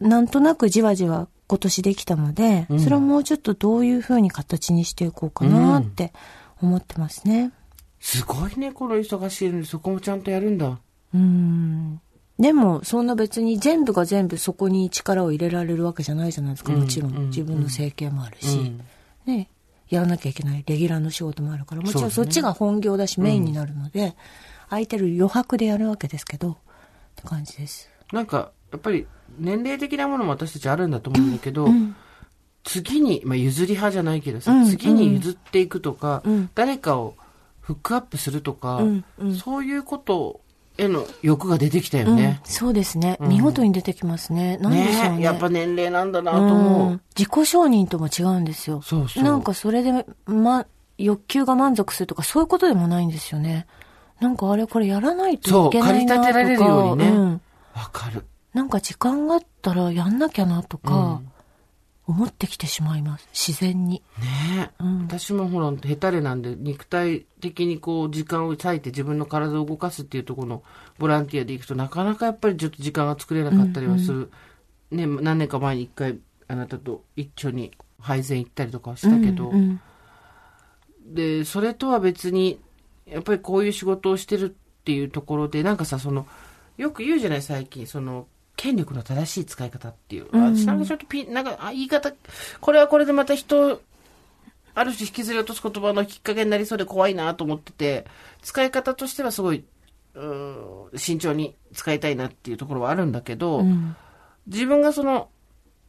[0.00, 6.12] なんとなくじわじわ今年できたので、うんそれをもうちょっとどういうふうに形にしていこうかなって
[6.60, 7.52] 思ってますね。
[8.00, 10.78] すごいね、この忙しいのにそこもちゃんとやるんだ。
[11.14, 12.00] うん。
[12.38, 16.72] でも、そんな別に全部が全部そこに力を入れられるわけじゃないじゃないですか。
[16.72, 17.16] うんもちろん。
[17.16, 18.58] うん自分の生計もあるし。
[18.58, 18.80] うん
[19.26, 19.50] ね。
[19.88, 24.14] やらなきゃいけないレギュラーの仕事もあるから、もちろんそっちが本業だし、メインになるので、
[24.68, 26.56] 空いてる余白でやるわけですけど、っ
[27.16, 27.88] て感じです。
[28.12, 29.06] なんか、やっぱり
[29.38, 31.96] 年齢的なものも私たちあるんだと思うんだけど、うん。
[32.64, 37.14] 次に、まあ、譲り派じゃないけどさ、うん次に譲っていくとか、うん誰かを
[37.68, 40.40] フックアップするとか、うんうんそういうこと
[40.78, 42.40] への欲が出てきたよね。
[42.42, 43.18] うんそうですね。
[43.20, 44.56] うん見事に出てきますね。
[44.56, 45.16] なんでしょうね。
[45.18, 46.90] ねやっぱ年齢なんだなと思う。
[46.92, 48.80] ん自己承認とも違うんですよ。
[48.80, 50.64] そうそうなんかそれで、ま、
[50.96, 53.66] 欲求が満足するとかそういうことでもないんですよね。
[54.18, 56.24] なんかあれこれやらないといけないなとか。
[56.24, 57.40] そう駆り立てられるようにねうん
[57.74, 58.24] わかる。
[58.54, 61.20] なんか時間があったらやんなきゃなとか、
[62.08, 63.28] 思ってきてしまいます。
[63.32, 64.02] 自然に。
[64.18, 70.62] ねえ、うん私もほら、ヘタレなんで、肉体的にこう、時間を割いて自分の体を動かすっていうところの
[70.98, 74.30] ボランティアで行くとなかなかやっぱりちょっと時間が作れなかったりはする。
[74.90, 76.18] ね、何年か前に一回、
[76.48, 79.80] あなたと一緒に配膳行ったりとかはしたけど、うんうん
[81.08, 82.60] で、それとは別に、
[83.06, 86.26] やっぱりこういう仕事をしてるっていうところで、なんかさ、その、
[86.76, 88.26] よく言うじゃない、最近、その、
[88.58, 90.26] 権力の正しい使い方っていう。
[90.30, 90.56] うん。
[90.56, 92.12] 私なんかちょっとピン、なんか、あ、言い方、
[92.60, 93.80] これはこれでまた人を、
[94.74, 98.04] ある種引きずり落とす言葉のきっかけになりそうで怖いなと思ってて、
[98.42, 99.64] 使い方としてはすごい、
[100.14, 103.96] うーん慎重に使いたいなっていうところはあるんだけど、うん。
[104.48, 105.28] 自分がその、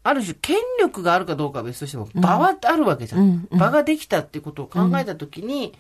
[0.04, 3.22] ある種権力があるかどうかは別としても、場はあるわけじゃん。
[3.22, 3.48] うん。
[3.50, 3.60] うん。
[3.60, 5.74] 場ができたっていうことを考えたときに、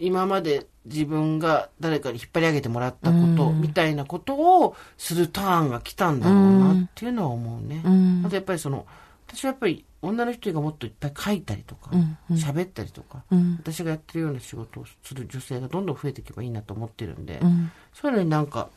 [0.00, 3.60] 今まで自分が誰かに引っ張り上げてもらったこと、うん。
[3.60, 7.82] みたいなことをするターンが来たんだろうなっていうのは思うね。
[7.84, 8.22] うん。
[8.24, 8.86] あとやっぱりその、
[9.28, 12.18] 私はやっぱり女の人がもっといっぱい書いたりとかうん。
[12.30, 13.56] うん、喋、ったりとか、うん。
[13.60, 17.70] 私がやってるような仕事をする女性がどんどん増えていけばいいなと思ってるんで、うん。
[17.92, 18.70] そういうのになんか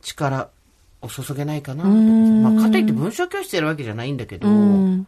[0.00, 0.48] 力
[1.02, 5.06] を注げないかなまあ、かといって文章教室やるわけじゃないんだけど、うん。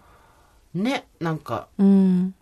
[0.74, 2.34] ね、なんかうん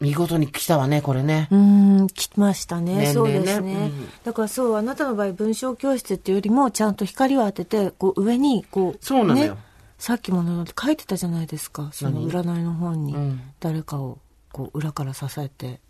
[0.00, 1.48] 見事に来たわね、これね。
[1.50, 2.96] うん、来ましたね。
[2.96, 3.72] 年そうですね。
[3.72, 9.60] うんだからそう、あなたの場合、文章教室っていうよりも、ちゃんと光を当てて、こう、上に、こう、そうなのよね
[9.98, 11.90] さっきもの書いてたじゃないですか。
[11.92, 14.18] その何占いの本にうん、誰かを、
[14.52, 15.80] こう、裏から支えて、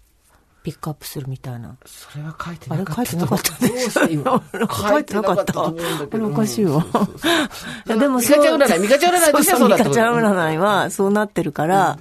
[0.64, 1.76] ピックアップするみたいな。
[1.84, 4.42] それは書いてあれなかった書いてなかったどうして今
[4.90, 5.52] 書いてなかった。
[5.52, 6.76] と思うんだけどあれおかしいわ。
[6.76, 7.32] うんそうそうそう
[7.86, 11.98] いやでもミカちゃん占い、ミカちゃん占いとしてはそうミカちゃん占いはそうなってるから、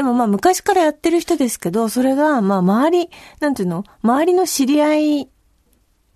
[0.00, 3.84] でもまあ昔からやってる人ですけど、それがまあ周り、なんていうの？
[4.02, 5.28] 周りの知り合い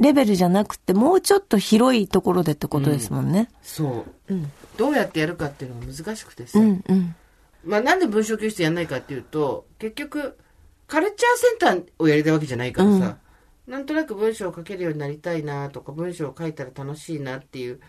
[0.00, 3.50] レベルじゃなくて、もうちょっと広いところでってことですもんね。
[3.60, 4.32] そう。
[4.32, 4.50] うん。
[4.78, 6.58] どうやってやるかっていうのが難しくてさ。
[6.58, 7.14] うん、うん。
[7.62, 10.38] まあなんで文章教室やんないかっていうと、結局、
[10.86, 11.20] カルチャー
[11.60, 13.18] センターをやりたいわけじゃないからさ、
[13.66, 17.80] なんとなく文章を書けるようになりたいなとか、文章を書いたら楽しいなっていう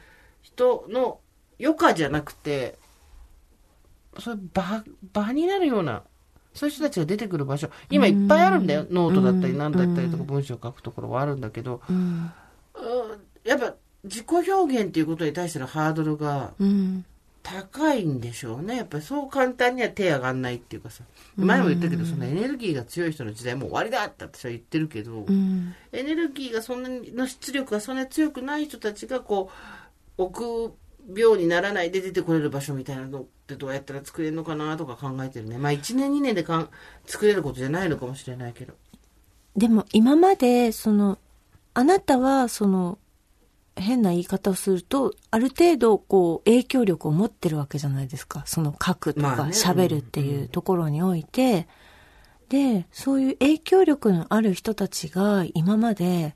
[0.41, 1.21] 人の
[1.57, 2.77] 余暇じゃなくて、
[4.19, 6.03] そういう場、場になるような、
[6.53, 8.85] そういう人たちが出てくる場所、今いっぱいあるんだよ。
[8.89, 11.95] ノートだったり何だったりとか文章を書くところはあるんだけど、うん。
[11.95, 12.31] うん
[13.43, 17.05] やっぱ自己表現っていうことに対してのハードルがうん。
[17.45, 18.77] 高いんでしょうね。
[18.77, 21.03] やっぱりそう簡単には手上がんないっていうかさ。
[21.37, 25.75] 前も言ったけど、そのエネルギーが強い人の時代もう終わりだって私は言ってるけど、うん。
[25.91, 29.51] エネルギーがそんなにの出力がそんなに強くない人たちがこ
[30.17, 30.73] う、臆
[31.15, 35.59] 病にならないで出てこれる場所みたいなのってどうやったら作れるのかなとか考えてるね。
[35.59, 36.69] まあ1年2年でかん
[37.05, 38.73] 作れることじゃないのかもしれないけど。
[39.55, 41.19] でも今まで、その、
[41.75, 42.97] あなたは、その、
[43.77, 48.43] 変な言い方をすると、ある程度、こう、影響力を持ってるわけじゃないですか。
[48.45, 51.67] その書くとか喋るっていうところにおいて、
[52.49, 56.35] で、そういう影響力のある人たちが今まで、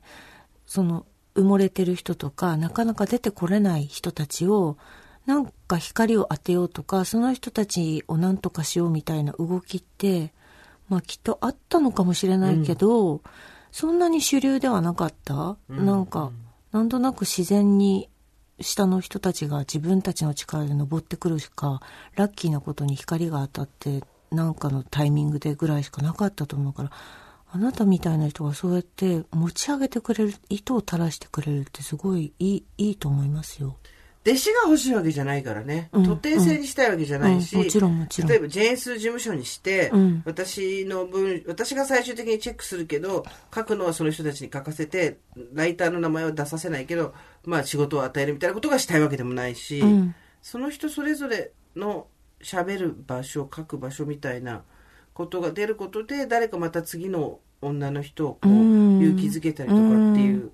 [0.66, 4.76] その、埋もれてる人とか、なかなか出てこれない人たちを、
[5.30, 10.32] なんか光を当てようとか、その人たちを何とかしようみたいな動きって、
[10.88, 13.22] まあきっとあったのかもしれないけど、
[13.70, 16.32] そんなに主流ではなかった、なんか、
[16.72, 18.10] なんとなく自然に
[18.60, 21.80] 下の人たちが自分たちの力で登ってくるしか、
[22.16, 26.90] ラッキーなことに光が当たって、なんかのタイミングでぐらいしかなかったと思うから、
[27.52, 33.76] あなたみたいな人がそうやって持ち上げてくれる、糸を垂らしてくれるってすごいいい、いいと思いますよ。
[34.22, 35.88] 弟子が欲しいわけじゃないからね。
[35.92, 36.04] うん。
[36.04, 37.64] 徒弟制にしたいわけじゃないし、うん。
[37.64, 38.30] もちろんもちろん。
[38.30, 40.22] 例えばジェーンス事務所にして、うん。
[40.26, 45.18] 私の分、私が最終的にチェックするけど、書くのはその人たちに書かせて、
[45.54, 50.14] ライターの名前は出させないけど、まあ仕事を与えるみたいなことがしたいわけでもないし、うん。
[50.42, 52.06] その人それぞれの
[52.42, 54.64] 喋る場所、書く場所みたいな
[55.14, 59.00] ことが出ることで、誰かまた次の女の人をこううん。
[59.00, 60.50] 勇気づけたりとかっていう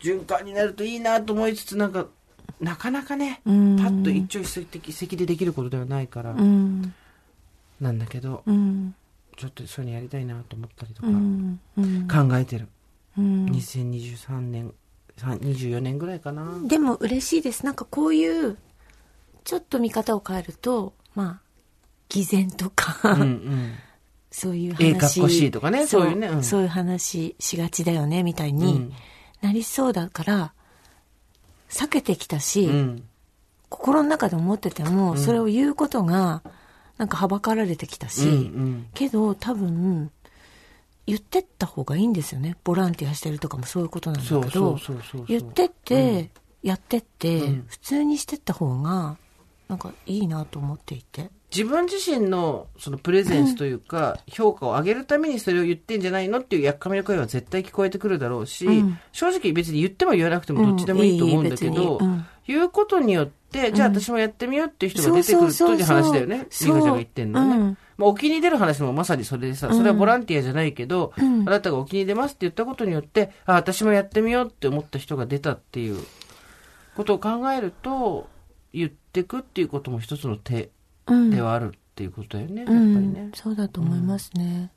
[0.00, 2.08] 循環になるといいなと思いつつ、なんか、
[2.62, 6.94] なかなかね、パうんッと一朝一夕でできることではないから、うん、
[7.80, 8.94] なんだけど、うん、
[9.36, 11.08] ちょっとそういうのやりたいなと思ったりとか。
[12.28, 12.68] 考えてる。
[13.18, 14.72] うん2023年、
[15.18, 16.60] さ24年ぐらいかな。
[16.64, 17.66] でも嬉しいです。
[17.66, 18.56] なんかこういう、
[19.42, 21.40] ちょっと見方を変えると、まあ、
[22.08, 23.72] 偽善とか、うんうん。
[24.30, 25.00] そういうええ話。
[25.00, 28.92] かっこしいとかねそういうねうんそういう話しがちだよね、みたいうんに
[29.42, 30.54] なりそうだから、
[31.72, 33.04] 避けてきたし、うん。
[33.70, 36.42] 心の中で思ってても、それを言うことが、
[36.98, 40.10] なんかはばかられてきたし、うんうんけど多分、
[41.06, 42.56] 言ってった方がいいんですよね。
[42.62, 44.78] ボランティアしてるとかもそういうことなんだけど、
[45.26, 46.30] 言ってって、
[46.62, 49.16] やってって、うん普通にしてった方が、
[49.68, 51.30] なんかいいなと思っていて。
[51.54, 58.98] 自分自身のそのプレゼンスというか、評価を上げるためにそれを言ってんじゃないのっていうやっかみの声は絶対聞こえてくるだろうし、うん。
[59.12, 61.74] 正直別に言っても言わなくてもどっちでもいいと思うんだけうん。
[61.74, 66.38] いいうん言うことによって、じゃあ私もやってみようっていう人が出てくるという話だよね。
[66.38, 67.56] リカちゃんが言ってんのね。
[67.56, 67.78] うん。
[67.98, 71.48] まあ、沖に出る話もまさにそれでさ、それはボランティアじゃないけど、うん。
[71.48, 76.04] あなたが沖に出ますって言ったことによって、あ、私もやってみようって思った人が出たっていう
[76.96, 78.28] ことを考えると、
[78.72, 80.70] 言ってくっていうことも一つの手うん
[81.30, 83.30] ではあるっていうことだよね、やっぱうりんね。
[83.34, 84.70] そうだと思いますね。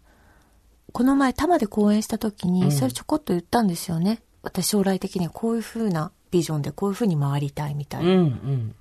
[0.92, 4.22] この前、多摩で講演した時に、うんそれちょこっと言ったんですよね。
[4.44, 8.12] 私将来的にはこういう風なビジョンでこういう風に回りたいみたいな。
[8.12, 8.76] うんうん。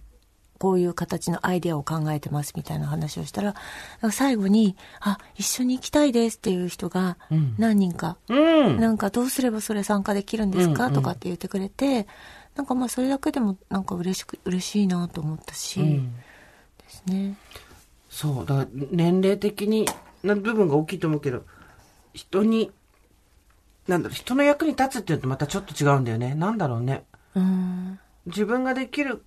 [0.58, 3.54] こういう形のアイデアを考えてますみたいな話をしたら、
[4.12, 8.80] 最後に、あ、一緒に行きたいですっていう人がうん何人か、うん。
[8.80, 12.06] なんかどうすればそれ参加できるんですか、うんうんとかって言ってくれて、
[12.54, 16.14] なんかまあそれだけでもなんか嬉しく、嬉しいなと思ったし、うん
[17.06, 17.36] ね。
[18.08, 19.86] そう、だから年齢的に
[20.22, 21.44] な部分が大きいと思うけど、
[22.12, 22.70] 人に、
[23.88, 26.34] なんだろう、人の役に立つっていうのとまたちょっと違うんだよね。
[26.34, 27.04] なんだろうね。
[27.34, 27.98] うん。
[28.26, 29.24] 自分ができる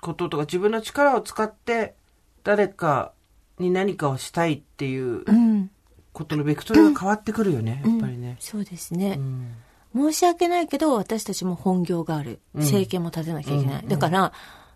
[0.00, 1.94] こととか自分の力を使って
[2.42, 3.12] 誰か
[3.58, 5.70] に何かをしたいっていううん。
[6.12, 8.36] ことのベクトルが変わってくるよね、やっぱりね。
[8.38, 9.16] そうですね。
[9.18, 9.54] うん
[9.94, 12.40] 申し訳ないけど、私たちも本業がある。
[12.54, 13.82] うん政権も立てなきゃいけない。
[13.82, 14.32] うんだから、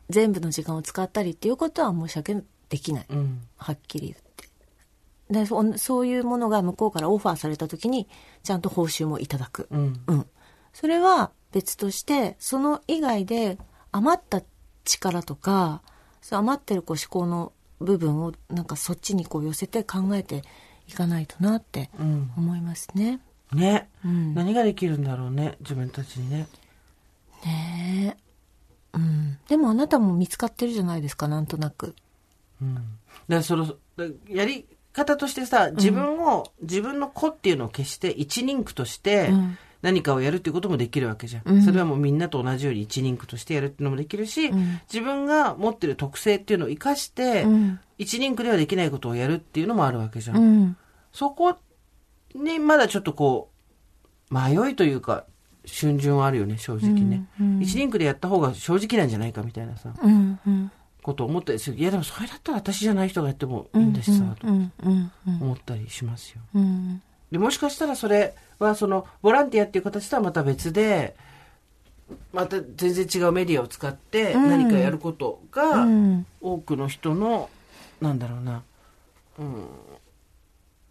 [0.09, 3.07] 全部の時間を使ったりっていうことは申し訳できない。
[3.09, 3.41] うん。
[3.57, 4.27] はっきり言って。
[5.29, 8.09] でそそういうものが向こうからオファーされた時に、
[8.43, 9.67] ちゃんと報酬もいただく。
[9.71, 10.01] うん。
[10.07, 10.27] うん。
[10.73, 13.59] それは別として、その以外で
[13.93, 14.43] 余った
[14.85, 15.83] 力とか、
[16.31, 20.43] 余ってるこう思考の部分をなんかそっちにこう寄せて考えて
[20.89, 22.31] いかないとなってうん。
[22.37, 23.21] 思いますね。
[23.53, 26.47] ね、うん何ができるんだろうね、自分たちにね。
[27.45, 28.26] ねえ。
[28.93, 29.39] うん。
[29.49, 31.95] でもあなたも見つかってるじゃないですか、なんとなく。
[32.63, 32.75] うん。
[32.75, 32.87] だか
[33.29, 41.43] らその、だやり方としてさ、自分を、自分の子っていうのを決して一人区としてうん何かをやるっていうこともできるわけじゃん。
[41.45, 47.81] うんそれはもうみんなと同じように一人区としてやるっていうのもできるし、うん自分が持ってる特性っていうのを生かして、うん。
[47.99, 50.37] 一人区ではできないことをやるっていうのもあるわけじゃん。
[50.37, 50.77] うん。
[51.13, 51.57] そこ
[52.35, 53.51] にまだちょっとこ
[54.31, 55.25] う、迷いというか、
[55.67, 57.27] 春巡はあるよね、正直ね。
[57.41, 60.39] うんうん一人区でやった方が正直なんじゃないかみたいなさ、うん。
[60.47, 60.71] うん。
[61.03, 61.77] ことを思ったりする。
[61.77, 64.47] いやでもそれだったら私じゃない人がやってもいいんだしさ、と。
[64.47, 66.41] 思ったりしますよ。
[66.55, 67.03] うん。
[67.31, 71.17] で、もしかしたらそれはその、ボランティアっていう形とはまた別で、
[72.33, 76.27] また全然違うメディアを使ってうん何かやることが、うん。
[76.41, 77.51] 多くの人の、
[78.01, 78.63] なんだろうな、
[79.39, 79.67] うん、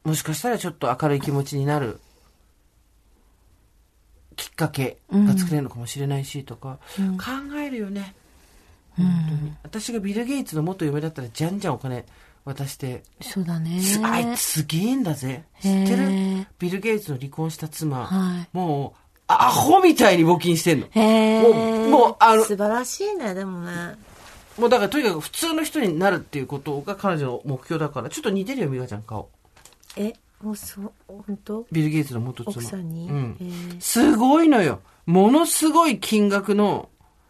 [0.03, 1.99] もしかしたらちょっと明るい気持ちになる
[4.35, 7.23] きっかけが作れるのかもしれないしとか、うん考
[7.57, 8.15] えるよね。
[8.97, 9.53] 本当に。
[9.63, 12.05] 私がビル・ゲイツの元嫁だったらじゃんじゃんお金
[12.45, 13.81] 渡して、そうだね。
[13.81, 15.43] すあいつすげえんだぜ。
[15.61, 16.47] 知ってる？
[16.59, 20.87] ビル・ゲイツの離婚した妻、はいもう、アホみたいに募金してんの。
[20.93, 23.95] もうもうあの素晴らしいね、でもね。
[24.57, 29.29] もうだからとにかく普通の人になるっていうことが彼女の目標だから、ちょっと似てるよ、美香ちゃん顔。
[29.97, 31.65] え、おそう本当？
[31.71, 32.53] ビル・ゲイツの元妻。
[32.53, 34.81] 奥さんに、うんえーすごいのよ。
[35.05, 36.89] ものすごい金額の、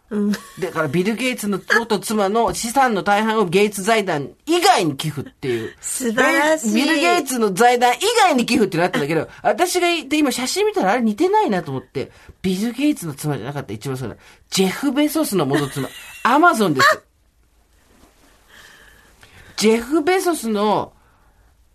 [0.10, 5.76] うんだからビル・ゲイツの元妻の資産の大半をゲイツ財団以外に寄付っていう。
[5.82, 14.16] 素晴らしいビル・ゲイツの財団以外に寄付ってなったんだけど、私が言って今写真見たらあれ似てないなと思って、ビル・ゲイツの妻じゃなかった一番そうだ。
[14.50, 15.90] ジェフ・ベソスの元妻。
[16.24, 17.02] アマゾンです。
[19.58, 20.94] ジェフ・ベソスの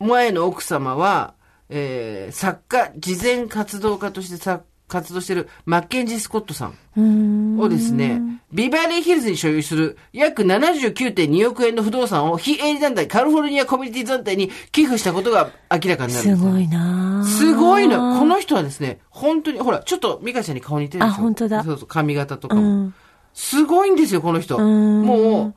[0.06, 1.34] 前の奥様は、
[1.68, 8.20] えー、作家、慈善活動家としてさ活動しているマッケンジー・スコットさんをですね、
[8.52, 16.36] ビバリーヒルズに所有する約79.2億円の不動産を非営利団体カリフォルニアコミュニティ団体に寄付したことが明らかになるすよ。
[16.36, 18.18] すごいなあすごいの。
[18.18, 21.62] この人はですね、本当に、ほら、ちょっとミカちゃんに顔似てるでしょあ本当だ。
[21.62, 22.62] そうそう、髪型とかも。
[22.62, 22.94] うん。
[23.32, 24.58] すごいんですよ、この人。
[24.58, 25.02] ん。
[25.02, 25.54] も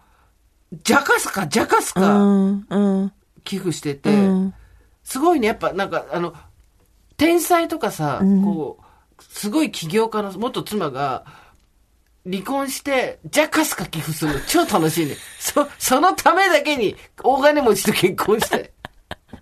[0.72, 4.54] う、ジャカすか、ジャカすうか、んうん寄付してて、うん
[5.04, 6.34] すごいね、やっぱなんか、あの、
[7.18, 11.26] 天才とかさ、こう、すごい起業家の元妻が、
[12.26, 15.16] 離婚して、ジャカスカ寄付するの超楽しいね。
[15.40, 18.72] そ、そのためだけに、大金持ちと結婚して。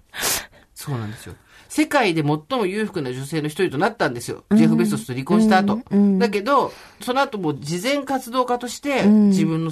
[0.73, 1.35] そうなんですよ。
[1.69, 4.43] 世界で最も裕福な女性の一人となったんですよ。
[4.51, 5.79] ジェフ・ベソスと離婚した後。
[6.17, 9.71] だけど、その後も慈善活動家として、自分の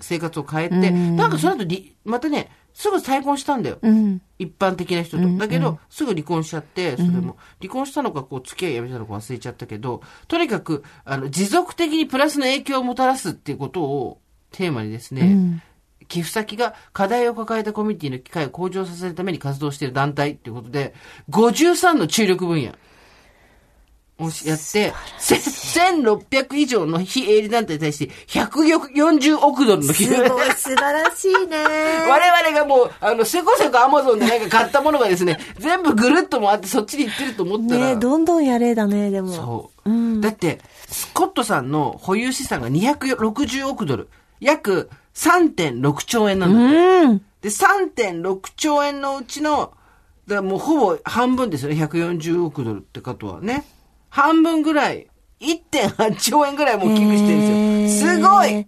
[0.00, 3.78] 生活を変えて、なんかその後り、またね、すぐ再婚したんだよ。
[3.82, 4.22] うん。
[4.38, 5.28] 一般的な人と。
[5.36, 15.62] だけど、すぐ離婚しちゃって、それも、離婚したのか、こう、付き合いやめたのか忘れちゃったけど、とにかく、あの、持続的にプラスの影響をもたらすっていうことをテーマにですね、
[16.08, 20.94] 寄付先が課題を抱えたコミュニティの機会を向上させるために活動している団体っていうことで、
[21.30, 22.74] 53の注力分野
[24.18, 30.16] をやって、せ1600以上の非営利団体に対して140億ドルの寄付。
[30.16, 31.56] すごい素晴らしいね
[32.08, 37.86] 我々がもう、あの、せこせこアマゾンでなんか買ったものがですね、全部ぐるっと回ってそっちに行ってると思ったら。
[37.86, 44.08] ねどんどんやれだねでもそう、だって、スコットさんの保有資産が260億ドル。
[44.40, 46.76] 約3.6兆円なんだって。
[46.76, 49.72] うんで、3.6兆円のうちの、
[50.28, 51.84] だもうほぼ半分ですよね。
[51.84, 53.64] 140億ドルってことはね。
[54.12, 55.08] 半分ぐらい、
[55.40, 58.10] 1.8兆円ぐらいもう寄付してるんですよ。
[58.12, 58.66] すごい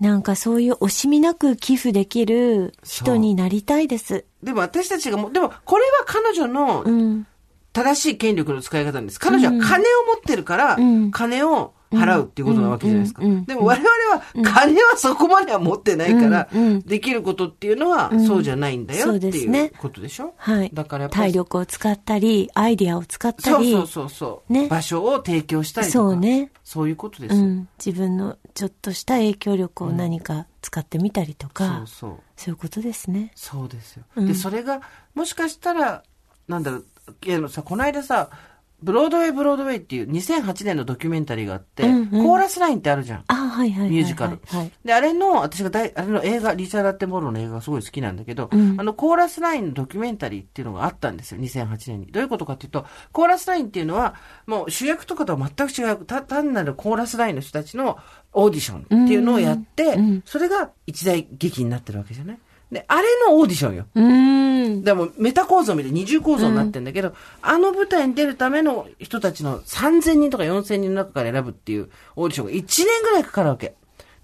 [0.00, 4.24] なんかそういう惜しみなく寄付できる人になりたいです。
[4.42, 7.26] でも私たちがもう、でもこれは彼女のうん。
[7.72, 9.20] 正しい権力の使い方なんです。
[9.20, 13.22] 彼女は金を持ってるから、ん金を払うっていうことなわけじゃないですか。
[13.22, 14.22] うんうんでも我々は
[14.54, 20.70] 金はそこまでは持ってないから、うんうんできることっていうのはそうじゃないんだよっていうことでしょ、はい。
[20.72, 23.72] だからやっぱり体力を使ったり、アイディアを使ったり。
[23.72, 25.98] そうそうそうそう、ね場所を提供したりとか。
[25.98, 26.50] そうね。
[26.64, 27.42] そういうことですよ。
[27.42, 27.68] うん。
[27.84, 32.16] 自分のちょっとした影響力を何か使ってみたりとか、そうそう。
[32.36, 33.32] そういうことですね。
[33.34, 34.04] そうですよ。
[34.16, 34.80] うんで、それが、
[35.14, 36.02] もしかしたら、
[36.46, 36.84] なんだろう、
[37.28, 38.30] あのさ、この間さ、
[38.80, 43.24] ブロードウェイブロードウェイっていう2008年のドキュメンタリーがあって、うんうんコーラスラインってあるじゃん。
[43.26, 43.90] あはいはいはいはい。
[43.90, 44.38] ミュージカル。
[44.46, 44.72] はい。
[44.84, 52.06] で、あれの、私が大、あれの映画、リチャード・アッテンボーロの映画がすごい好きなんだけど、うんあの、コーラスラインのドキュメンタリーっていうのがあったんですよ、2008年に。
[52.06, 54.14] どういうことかっていうと、コーラスラインっていうのは、
[54.46, 57.98] もう主役とかとは全く違う、た単なるコーラスラインの人たちの
[58.32, 62.38] オーディションっていうのをやって、うんうんそれが一大劇になってるわけじゃない？
[62.70, 63.86] で、あれのオーディションよ。
[63.94, 64.84] うーん。
[64.84, 73.74] でもメタ構造みたいに二重構造になってんだけど、あの舞台に出るための人たちの3000人とか4000人の中から選ぶっていうオーディションが1年ぐらいかかるわけ。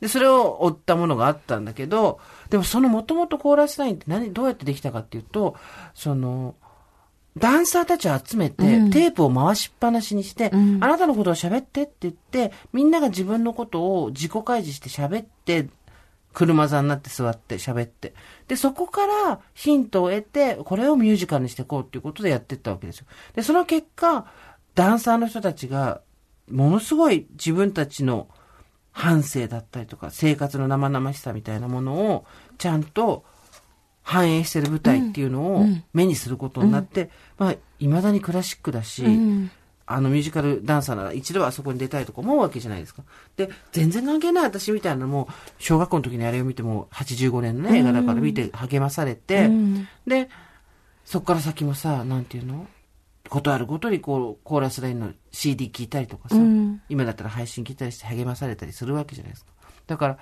[0.00, 5.56] で、それを追ったものがあったんだけど、でもそのもともとコーラスラインって何、どうやってできたかっていうと、
[5.94, 6.54] その、
[7.36, 15.68] ダンサーたちを集めて、うんテープを回しっぱなしにして、うんあなたのことを喋ってって言って、みんなが自分のことを自己開示して喋って、
[16.32, 18.12] 車座になって座って喋って。
[18.48, 23.06] で、そこからヒントを得て、これをミュージカルにしていこうっていうことでやっていったわけですよ。
[23.34, 24.26] で、その結果、
[24.74, 26.02] ダンサーの人たちが、
[26.50, 28.28] ものすごい自分たちの
[28.92, 32.26] 反省だったりとか、生活の生々しさみたいなものを、
[32.58, 33.24] ちゃんと
[34.02, 39.50] 反映してる舞台っていうのを目にすることになって、まあ、未だにクラシックだし、うん
[39.86, 43.02] あのミュージカルダンサーなら一度はあそこに出たいとか思うわけじゃないですか。
[43.36, 45.28] で、全然関係ない私みたいなのも、
[45.58, 50.28] 小学校の時にあれを見ても、85年のね、映画だから見て励まされて、うんで、
[51.04, 52.66] そこから先もさ、なんていうの？
[53.28, 59.52] ことあるごとにこう、コーラスラインの CD 聞いたりとかさ、うん今だったら配信聞いたりして励まされたりするわけじゃないですか。
[59.86, 60.18] だから、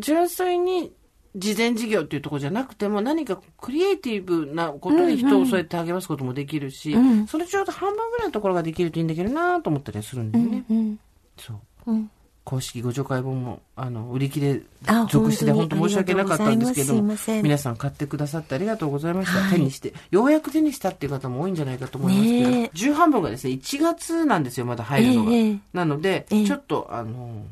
[0.00, 0.92] 純粋に
[1.38, 10.64] 事前事業っていうところじゃなくても何かクリエイティブなことに人をそうやって励ますこともできるし、うんそれちょうど半分ぐらいのところができるといいんだけどなと思ったりはするんだよね。
[10.70, 10.98] うん
[11.36, 11.54] そ
[11.86, 11.92] う。
[11.92, 12.10] うん
[12.48, 16.94] 公式ご助会本も、あの、売り切れあ続出で本当申し訳なかったんですけど
[17.42, 19.40] 皆さん買ってくださってありがとうございました。
[19.40, 25.32] はい手にして、ようやく手にしたっていう方も多いんじゃないかと思いますけど、ねえ重版本がですね、1月なんですよ、まだ入るのが。
[25.32, 27.44] ええなので、ええちょっと、あの、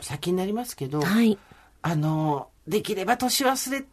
[0.00, 1.38] 先になりますけど、はい。
[1.80, 3.84] あの、できれば年忘れ、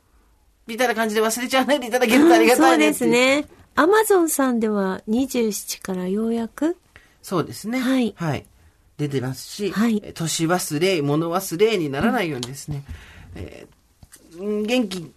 [0.67, 3.41] みたいな感じで忘れちゃわないでいただけるとありがたいねってそうです。
[3.41, 3.47] ね。
[3.75, 6.77] アマゾンさんでは27からようやく？
[7.21, 7.79] そうですね。
[7.79, 7.99] は
[8.35, 8.45] い
[8.97, 12.83] 出てますし、はいえ年忘れ、物忘れにならないようにですね、
[13.35, 15.11] えーうん元気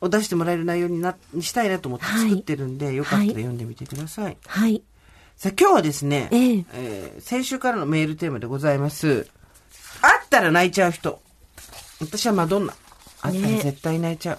[0.00, 4.36] を出してもらえる内容になにしたいなと思ってはい作ってるんで、よかったら読んでみてください。
[4.46, 4.82] はい。
[5.36, 9.26] さあ今日はですね、えええー先週からのメールテーマでございます。
[10.00, 11.20] 会ったら泣いちゃう人。
[12.00, 12.74] 私はマドンナ。
[13.22, 14.38] 会ったらね絶対泣いちゃう。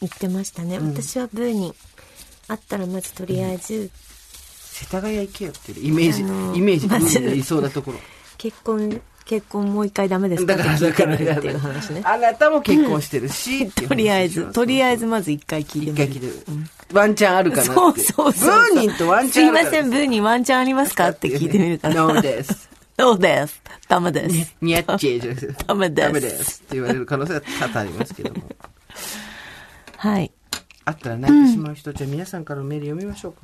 [0.00, 0.78] 言ってましたね。
[0.78, 1.74] 私はブーに
[2.48, 3.90] 会ったらまずとりあえず、
[4.72, 7.98] 世田谷行けよっていうイメージ、イメージまずでいそうなところ。
[8.38, 10.54] 結婚、結婚もう一回ダメですか？
[10.56, 12.02] だから、だから、っていう話ね。
[12.04, 16.04] あなたも結婚してるし、う 話とりあえず、とりあえずまず一回聞いてみる。
[16.04, 16.44] 一回聞いてる。
[16.92, 17.72] ワンチャンあるかなって。
[17.72, 18.60] そうそうそう。
[18.74, 21.08] ブーニンとワンチャンあるからすいません、ブーニンワンチャンありますか？
[21.08, 21.94] って聞いてみるから。
[22.04, 22.68] ノーです。
[22.98, 23.62] そうです。
[23.88, 24.56] ダメです。
[24.60, 26.62] ニャッチェーじゃなくてダメですダメです。
[26.62, 28.42] って言われる可能性は多々ありますけども。
[29.98, 30.32] はい。
[30.86, 33.40] あったら泣いてしまう人、じゃあ皆さんからのメール読みましょうか。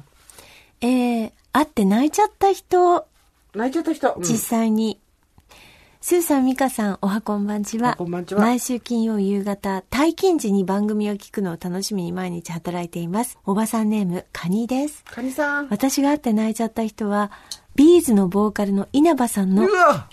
[0.81, 3.07] えー、会って泣いちゃった人、
[3.55, 4.15] 泣いちゃった人。
[4.15, 4.99] うん実際に。
[6.01, 13.39] スーさん、ミカさん、おはこんばんちはこんばんちは毎週金曜夕方、退勤時に番組を聞くのを楽しみに毎日働いています。
[13.45, 15.05] おばさんネーム、カニです。
[15.05, 15.69] カニさん。
[15.69, 17.31] 私が会って泣いちゃった人は、
[17.75, 19.67] ビーズのボーカルの稲葉さんの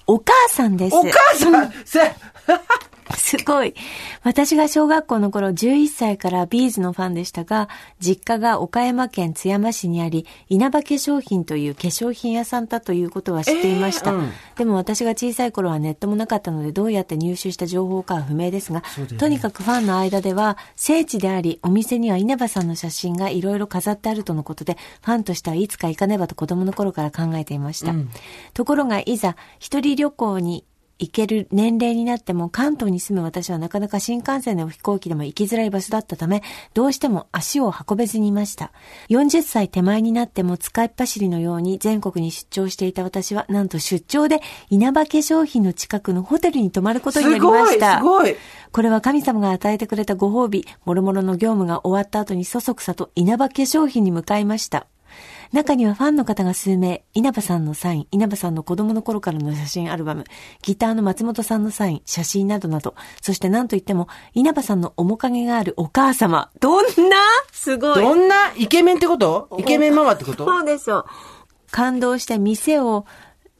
[0.07, 0.95] お母さんです。
[0.95, 1.73] お母さん。
[1.85, 1.99] せ
[3.15, 3.73] すごい。
[4.23, 14.11] 私が小学校の頃11歳からビーズのファンでしたが、実家が岡山県津山市にあり、稲葉化粧品という化粧品屋さんだということは知っていました。
[14.11, 14.29] えーうん
[14.59, 27.93] でも私が小さい頃はネットもなかったのでどうやって入手した情報かは不明ですが、ねとにかくファンの間では聖地であり、お店には稲葉さんの写真がいろいろ飾ってあるとのことで、ファンとしてはいつか行かねばと子供の頃から考えていました。
[28.53, 30.65] ところがいざ一人旅行に
[30.99, 36.43] 行ける年齢になっても関東に住む私はなかなか新幹線でも飛行機でも行きづらい場所だったため、
[36.73, 38.71] どうしても足を運べずにいました。
[39.09, 47.99] 40歳手前になっても使いっ走りのように全国に出張していた私は、なんと出張で稲葉化粧品の近くのホテルに泊まることになりました。
[47.99, 48.37] すごいすごい
[48.71, 54.85] これは神様が与えてくれたご褒美、諸々の業務が終わった後にそそくさと稲葉化粧品に向かいました。
[55.51, 60.25] 中にはファンの方が数名、稲葉さんのサイン、稲葉さんの子供の頃からの写真アルバム、
[60.61, 66.51] ギターの松本さんのサイン、写真などなど、そして何といっても、稲葉さんの面影があるお母様。
[66.59, 67.17] どんな？
[67.51, 67.95] すごい。
[67.95, 69.49] どんなイケメンってこと？
[69.57, 70.45] イケメンママってこと？
[70.45, 71.05] そうでしょう。
[71.71, 73.05] 感動して店を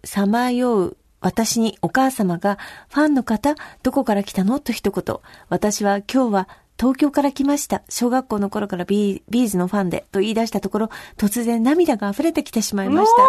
[0.04, 2.58] さまよう私にお母様が、
[2.90, 4.60] ファンの方、どこから来たの？
[4.60, 5.16] と一言。
[5.50, 6.50] 私は今日は
[6.80, 7.84] 東京から来ました。
[7.90, 13.22] 小学校の頃からビービーズのファンで、と言い出したところ、突然涙が溢れてきてしまいました。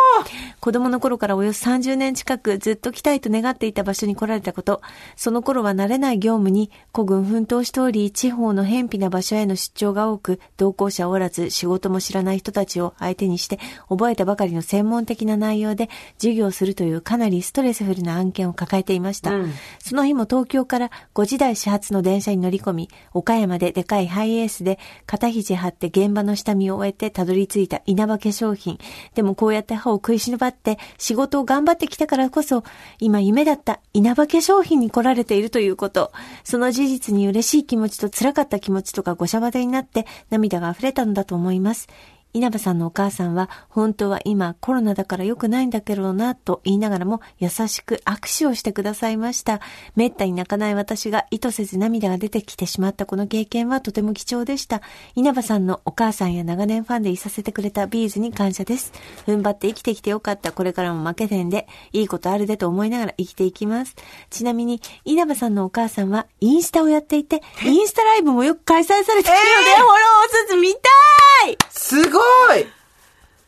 [0.61, 4.82] 子供の頃からおよそ30年近くずっと来たいと願っていた場所に来られたこと、
[5.16, 19.32] その頃は慣れない業務に孤軍奮闘しており、地方の偏僻な場所への出張が多く、同行者おらず仕事も知らない人たちを相手にして、覚えたばかりの専門的な内容で授業するというかなりストレスフルな案件を抱えていました。
[19.80, 28.78] その日も東京から5時台始発の電車に乗り込み、岡山ででかいハイエースで肩肘張って現場の下見を終えてたどり着いた稲葉化粧品。
[29.14, 32.64] でもこうやって歯を食いしばって仕事を頑張ってきたからこそ、
[32.99, 36.12] 今夢だった稲葉化粧品に来られているということ。
[36.45, 41.88] その事実に嬉しい気持ちと辛かった気持ちとかごしゃばでになって涙が溢れたのだと思います。
[42.33, 49.61] 稲葉さんのお母さんは、本当は今コロナだから良くないんだけどな、と言いながらも優しく握手をしてくださいました。
[49.97, 54.83] めったに泣かない私が意図せず涙が出てきてしまったこの経験はとても貴重でした。
[55.14, 58.93] 稲葉さんのお母さんや長年ファンでいさせてくれたビーズに感謝です。
[59.26, 60.53] 踏ん張って生きてきてよかった。
[60.53, 63.97] これからも負けてんで、いいことあるでと思いながら生きていきます。
[64.31, 69.31] ちなみに、稲葉さんのお母さんはインスタをやっていて、インスタライブもよく開催されているので、
[69.76, 69.97] フォロー
[70.45, 71.30] をつつ見たい
[71.70, 72.18] すご
[72.55, 72.66] い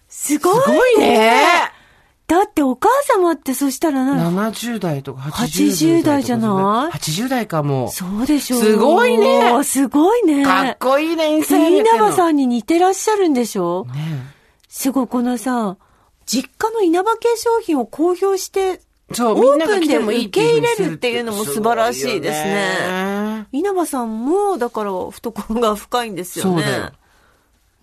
[0.09, 1.72] すごいすごいね
[2.28, 7.90] だってお母様ってそしたらな、70代とか80 80代じゃない ?80 代かも。
[7.90, 8.62] そうでしょう。
[8.62, 10.43] すごいねすごいね。
[10.43, 12.32] かっこいいね、インスタで稲葉さん。
[12.32, 13.84] んに似てらっしゃるんでしょ？
[13.93, 13.93] ね
[14.66, 15.76] すごい、このさ、
[16.24, 18.80] 実家の稲葉化粧品を公表して、
[19.12, 22.55] そう、オープンでもいい受け入れるっていうのも素晴らしいですね。
[22.55, 26.93] ね稲葉さんも、だから、懐が深いんですよね。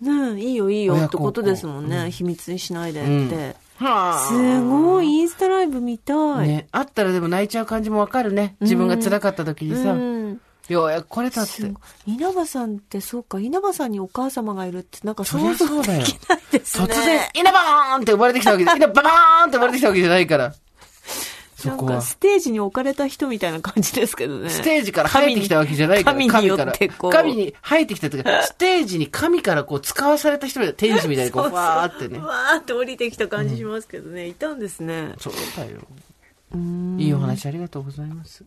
[0.00, 2.10] ねえ、いいよいいよってことですもんね。
[2.10, 3.56] 秘密にしないでって。
[3.76, 6.48] はあすごい、インスタライブ見たい。
[6.48, 6.68] ね。
[6.72, 8.56] あったらでも泣いちゃう感じもわかるね。
[8.60, 10.40] 自分が辛かった時にさ、うん。
[10.68, 11.72] ようやく来れたって
[12.06, 16.84] 稲葉さんってそうか、稲葉さんにお母様がいるって、なんか想像そうだよできないですね。
[16.84, 20.54] 突然、稲葉ーンって生まれてきたわけで、稲葉バーンって生まれてきたわけじゃないから。
[21.60, 21.90] そこは。
[21.92, 24.50] なんかステージに置かれた人みたいな感じですけどね。
[24.50, 26.18] ステージから生えてきたわけじゃないから。
[26.18, 27.12] 神によってこう。
[27.12, 32.18] 神に生えてきたというか、 ステージに神からこう使わされた人みたいな、天使みたいにこう、そうそうわーってね。
[32.18, 34.26] わーって降りてきた感じしますけどね。
[34.26, 35.14] いたんですね。
[35.18, 35.78] そうだよ。
[36.52, 38.44] うんいいお話ありがとうございます。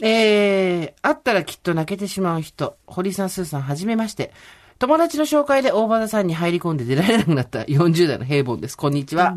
[0.00, 2.76] えー、会ったらきっと泣けてしまう人。
[2.86, 4.32] 堀さん、スーさん、はじめまして。
[4.78, 8.76] 友達の紹介で大場田さんに入り込んで出られなくなった40代の平凡です。
[8.76, 9.34] こんにちは。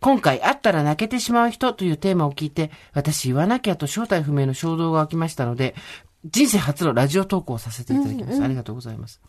[0.00, 5.74] も今回、会ったら泣けてしまう人というテーマを聞いて、私言わなきゃと正体不明の衝動が起きましたので、
[6.24, 8.42] 人生初のラジオ投稿をさせていただきます。
[8.42, 9.20] ありがとうございます。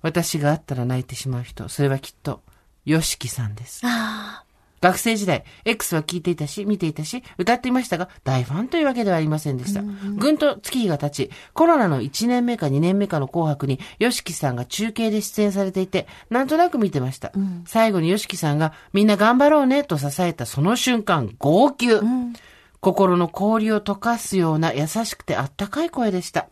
[0.00, 2.42] 私が会ったら泣いてしまう人、それはきっと、
[2.84, 3.82] ヨシキさんです。
[3.84, 4.44] あ
[4.82, 9.82] 学生時代、X は聞いていたし、見ていたし、歌っていましたが、大ファンというわけではありませんでした。
[9.82, 17.32] ぐんと月日が経ち、コロナの1年目か2年目かの紅白に、ヨシキさんが中継で出演されていて、なんとなく見てました。
[17.64, 22.00] 最後にヨシキさんが、みんな頑張ろうね、と支えたその瞬間、号泣。
[22.80, 26.48] 心の氷を溶かすような優しくてあったかい声でした。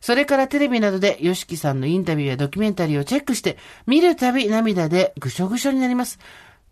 [0.00, 3.56] それからテレビなどで、ヨシキさんのインタビューやドキュメンタリーをチェックして、
[3.86, 6.18] 見るたび涙でぐしょぐしょになります。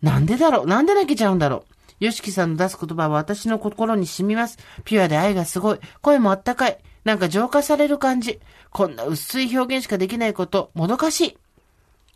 [0.01, 0.67] なんでだろう？
[0.67, 2.05] なんで泣けちゃうんだろう？
[2.05, 4.57] ヨシキさんの出す言葉は私の心に染みます。
[4.85, 5.79] ピュアで愛がすごい。
[6.01, 6.77] 声もあったかい。
[7.03, 8.39] なんか浄化される感じ。
[8.69, 11.37] こんな薄い表現しかできないこと、もどかしい。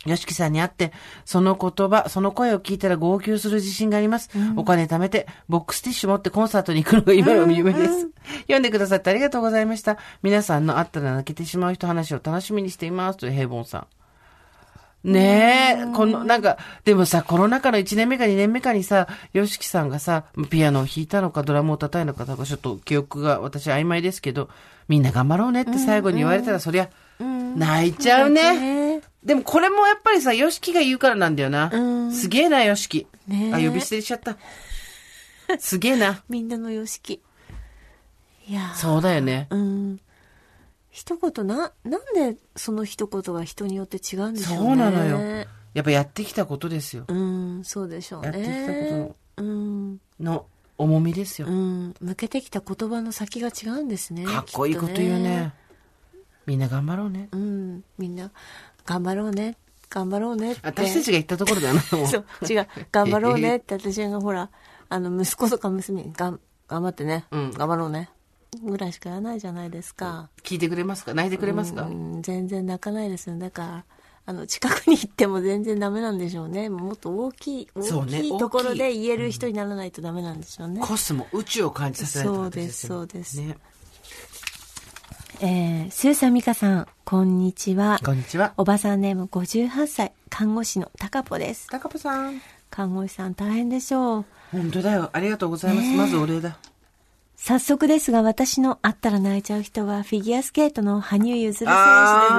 [0.05, 0.91] ヨシキさんに会って、
[1.23, 4.29] その言葉、その声を聞いたら号泣する自信があります。
[4.57, 8.09] お金貯めて、ボックスティッシュ持ってコンサートに行くのが今の夢です。
[8.41, 9.97] 読んでくださってありがとうございました。
[10.21, 13.17] 皆さんの会ったら泣けてしまう人話を楽しみにしています。
[13.17, 13.88] という平凡さん。
[15.03, 24.49] ねえ、この、なんか、でもさ、コロナ禍の1年目か2年目かにさ、ヨシキさんがさ、ピアノを弾いたのか、ドラムを叩いたのか、なんかちょっと記憶が私曖昧ですけど、
[24.87, 26.89] みんな頑張ろうねって最後に言われたら、そりゃ、
[27.19, 28.95] 泣いちゃうね。
[28.97, 31.69] ねでもこれもやっぱりさ、ヨシキが言うからなんだよな。
[31.73, 33.07] うんすげえな、ヨシキ。
[33.51, 34.37] あ、呼び捨てしちゃった。
[35.59, 36.23] すげえな。
[36.29, 37.21] みんなのよしき。
[38.47, 39.47] いやーそうだよね。
[39.49, 39.99] うん。
[40.93, 44.65] 一言な、なんでその一言が人によって違うんでしょうね。
[44.67, 45.45] そうなのよ。
[45.73, 47.05] やっぱやってきたことですよ。
[47.07, 48.27] うん、そうでしょうね。
[48.27, 49.99] やってきたことうん。
[50.19, 50.45] の
[50.77, 51.51] 重みですよう。
[51.51, 51.95] ん。
[51.99, 54.23] 向けてきた言葉の先が違うんですね。
[54.23, 55.51] かっこいいこと言うね。
[56.45, 57.27] みんな頑張ろうね。
[57.31, 57.83] うん。
[57.97, 58.29] みんな、
[58.85, 59.57] 頑張ろうね。
[59.89, 60.61] 頑張ろうねって。
[60.63, 62.07] 私たちが言ったところだよな、 もう。
[62.07, 62.67] そう、違う。
[62.91, 64.51] 頑張ろうねって私がほら、
[64.89, 67.25] あの、息子とか娘に、がん、頑張ってね。
[67.31, 68.11] うん頑張ろうね。
[68.61, 70.29] ぐらいしかやらないじゃないですか。
[70.43, 71.13] 聞いてくれますか？
[71.13, 71.83] 泣いてくれますか？
[71.83, 73.37] うん、全然泣かないですよ。
[73.37, 73.85] だから、
[74.25, 76.69] あの、近くに行っても全然ダメなんでしょうね。
[76.69, 80.81] もっと大きい、大きいところで言える人にならないとダメなんでしょうね。
[80.81, 83.41] コスモ、宇宙を感じさせられたそう形です、よそうです。
[83.41, 83.57] ね。
[85.41, 87.99] えー、スーさん、ミカさん、こんにちは。
[88.05, 88.53] こんにちは。
[88.55, 91.67] おばさんネーム58歳、看護師の高子です。
[91.69, 92.39] 高子さん。
[92.69, 94.25] 看護師さん大変でしょう。
[94.51, 95.09] 本当だよ。
[95.11, 95.87] ありがとうございます。
[95.87, 96.57] ねえまずお礼だ。
[97.45, 101.75] 早速ですが、私の会ったら泣いちゃう人は、フィギュアスケートの羽生結弦選手で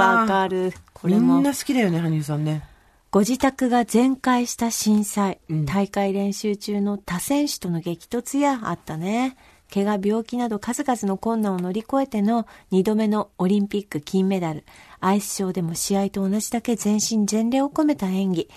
[0.01, 0.73] わかる。
[0.95, 1.53] これもみんな。
[1.53, 2.63] 好きだよね、羽生さんね。
[3.11, 9.37] ご自宅が全壊した震災、うん大会練習中の他選手との激突やあったね。
[9.75, 14.65] 怪我、病気など数々の困難を乗り越えての2度目のオリンピック金メダル。
[15.01, 18.49] アイスショーでも試合と同じだけ全身全霊を込めた演技。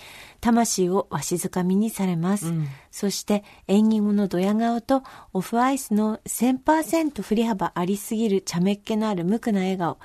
[0.42, 2.48] 魂をわしづかみにされます。
[2.48, 9.98] うんそして演技後のドヤ顔とオフアイスの1000%振り幅ありすぎる茶目っ気のある無垢な笑顔。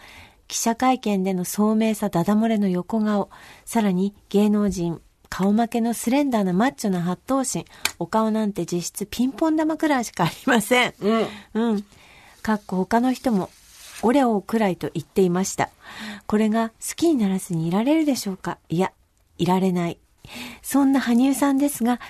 [0.48, 3.30] 記者会見での聡明さダダ漏れの横顔。
[3.64, 7.64] さらに芸能人顔負けのスレンダーなマッチョな八頭身。
[7.98, 10.94] お顔なんて実質ピンポン玉くらいしかありません。
[11.00, 11.26] うん。
[11.54, 11.84] うん。
[12.42, 13.48] かっこ他の人も、
[14.02, 15.70] オレオくらいと言っていました。
[16.26, 18.58] これが好きにならずにいられるでしょうか？
[18.68, 18.92] いや、
[19.38, 19.98] いられない。
[20.62, 22.00] そんな羽生さんですが、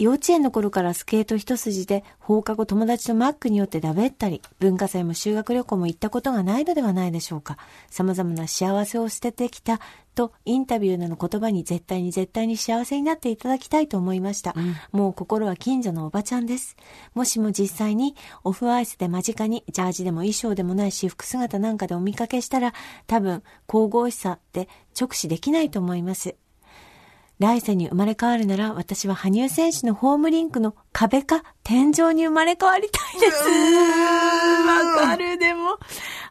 [0.00, 7.58] 幼稚園の頃からスケート一筋で放課後友達とマックによってだべったり、文化祭も修学旅行も行ったことがないのではないでしょうか。
[7.90, 9.78] 様々な幸せを捨ててきた
[10.14, 14.54] とインタビューでの言葉に絶対に絶対に幸せになっていただきたいと思いました。
[14.90, 16.76] もう心は近所のおばちゃんです。
[17.12, 22.72] もしも実際にオフアイスで間近にジャージでも衣装でもない私服姿なんかでお見かけしたら
[23.06, 26.36] 多分神々しさって直視できないと思います。
[27.40, 33.42] 来世に生まれ変わるなら、私は羽生選手のホームリンクの壁か天井に生まれ変わりたいです。
[34.98, 35.78] わかる、でも。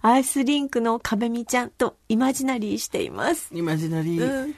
[0.04, 3.50] アイスリンクの壁見ちゃんとイマジナリーしています。
[3.52, 4.44] イマジナリー。
[4.46, 4.56] うん。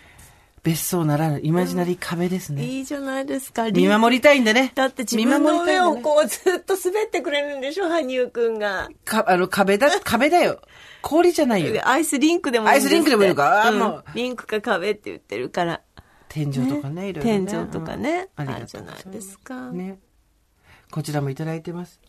[0.63, 2.65] 別荘ならぬイマジナリー壁ですね。
[2.65, 3.71] いいじゃないですか。
[3.71, 4.73] 見守りたいんだね。
[4.75, 8.89] だって自分の上をこうずっと滑ってくれるんでしょ、羽生くんが。
[9.05, 10.59] か、あの、壁だ、 壁だよ。
[11.01, 11.81] 氷じゃないよ。
[11.87, 15.81] アイスリンクでもいいアイスリンクでもいいのかうんもうリンクか壁って言ってるから。
[16.31, 17.45] 天井とかね、いろいろ、ね。
[17.45, 18.29] 天井とかね。
[18.37, 19.69] うんあるじゃないですか。
[19.71, 19.99] ね。
[20.89, 21.99] こちらもいただいてます。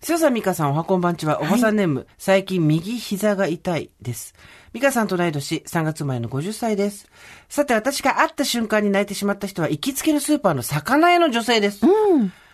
[0.00, 4.34] 強さみかさん、おはこんばんちは、おばさんネーム、最近右膝が痛いです。
[4.72, 7.08] みかさんと同い年、3月生まれの50歳です。
[7.48, 11.84] さて、私が会った瞬間に泣いてしまった人は、行きつけのスーパーの魚屋の女性です。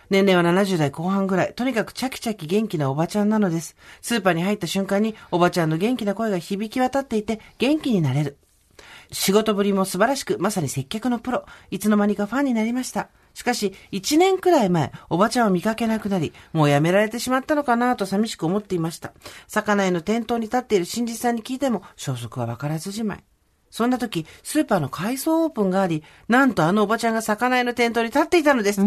[0.09, 3.75] 年齢は70代後半ぐらい、とにかくチャキチャキ元気なおばちゃんなのです。
[4.01, 8.37] スーパーに入った瞬間に、おばちゃんの元気な声が響き渡っていて、元気になれる。
[9.11, 11.45] 仕事ぶりも素晴らしく、まさに接客のプロ。
[11.71, 13.09] いつの間にかファンになりました。
[13.33, 19.13] しかし、一年くらい前、おばちゃんを見かけなくなり、もうやめられてしまったのかなと寂しく思っていました。
[19.47, 23.23] 魚への店頭に立っている新人さんに聞いても、消息はわからずじまい。
[23.75, 28.79] そんな時、スーパーの改装オープンがあり、なんとあのおばちゃんが魚屋の店頭に立っていたのです。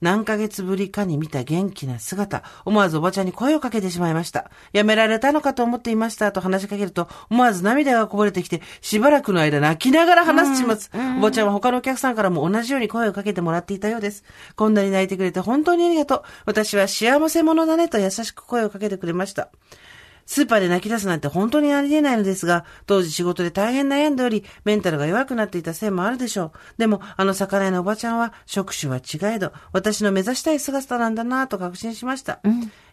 [0.00, 4.48] 何ヶ月ぶりかに見た元気な姿、思わずおばちゃんに声をかけてしまいました。
[4.72, 10.92] やめられたのかと思っていましたと話しかけると、思わず涙がこぼれてきて、しばらくの間泣きながら話します。
[11.18, 14.22] おばちゃんは他のお客さんからも同じように声をかけてもらっていたようです。
[14.54, 16.22] こんなに泣いてくれて本当にありがとう。
[16.46, 19.48] 私は幸せ者だねと優しく声をかけてくれました。
[20.30, 26.78] スーパーで泣き出すなんて本当にありえないのですが、当時仕事で大変悩んでおり、メンタルが弱くなっていたせいもあるでしょう。
[26.78, 32.38] でも、あの魚屋のおばちゃんは、職種は違えど、私の目指したい姿なんだなぁと確信しました。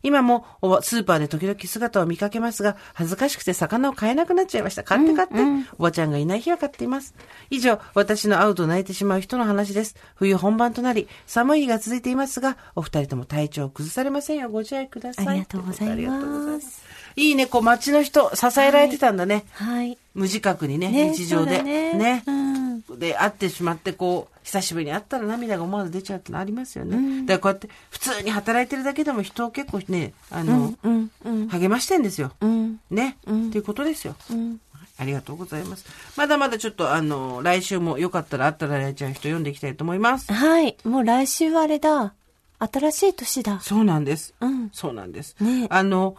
[0.01, 4.83] 今もおば、スーパーで時々姿を見かけますが、恥ずかしくて魚を買えなくなっちゃいました。
[4.83, 5.35] 買って買って。
[5.77, 7.13] おばちゃんがいない日は買っています。
[7.51, 9.95] 以上、私の会うと泣いてしまう人の話です。
[10.15, 15.27] 冬本番となり、寒い日が続いていますが、お二人とも体調を崩されませんようご自愛ください。
[15.27, 16.86] ありがとうございます
[17.17, 17.29] い。
[17.29, 19.43] いいね、こう街の人、支えられてたんだね。
[19.51, 19.97] はい。
[20.13, 21.61] 無自覚にね、ね日常で。
[21.61, 22.57] ねねうん
[22.97, 27.25] で、会ってしまって、こう、久しぶりに会ったら涙が思わず出ちゃうってのありますよね。
[27.25, 32.31] だからこうやって、普通に働いてるだけでも人を結構ね、あの、うん、うん、励ましてんですよ。
[32.39, 32.79] うん。
[32.89, 34.15] ね、っていうことですよ。
[34.33, 34.57] ん
[34.99, 35.85] ありがとうございます。
[36.15, 40.31] まだまだちょっとあの、来週もよかったらあったらやっちゃう人読んでいきたいと思います。
[40.31, 40.77] はい。
[40.83, 42.13] もう来週はあれだ。
[42.59, 43.59] 新しい年だ。
[43.59, 44.33] そうなんです。
[44.41, 45.35] うんそうなんです。
[45.39, 46.15] ねあの、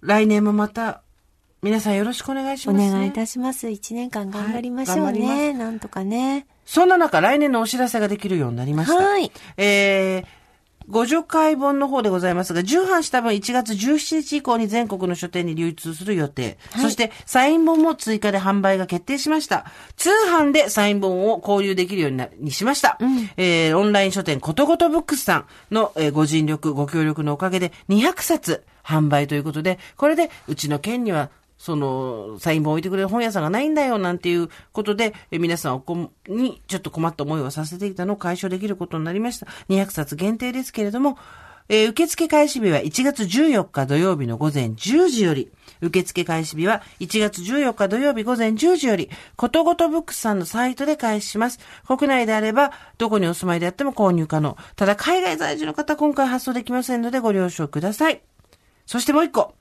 [0.00, 1.02] 来年もまた、
[1.60, 2.92] 皆さんよろしくお願いしおます、ね。
[2.92, 3.68] 願いいたします。
[3.68, 5.54] 一年間頑張りましょうはい。
[5.54, 6.46] なんとかね。
[6.64, 8.94] そんな中、来年のお知らせができるようになりました。
[8.94, 9.32] はい。
[9.56, 10.24] えー、
[10.86, 16.58] ご助会本の方でございますが、重版した分1月17日以降に全国の書店に流通する予定。
[16.80, 19.66] そして、サイン本も追加で販売が決定しました。
[19.96, 22.98] 通販でサイン本を購入できるようになにしました。
[23.36, 39.48] えー、オンライン書店ことごとブックスさんの、えーご尽力、ご協力のおかげで200冊販売ということで、これでうちの県にはその、サイン本置いてくれる本屋さんがないんだよ、なんていうことで、え皆さんおこにちょっと困った思いをさせていたのを解消できることになりました。
[39.68, 41.18] 200冊限定ですけれども、
[41.68, 45.50] えー受付開始日は1月14日土曜日の午前10時より、
[45.82, 51.58] 受付開始日は1月14日土曜日午前10時より、ことごとブックスさんのサイトで開始します。
[51.86, 54.56] 国内であれば、どこにお住まいであっても購入可能。
[54.76, 58.27] ただ、海外在住の方、今回発送できませんのでご了承ください。
[58.88, 59.54] そしてもう一個。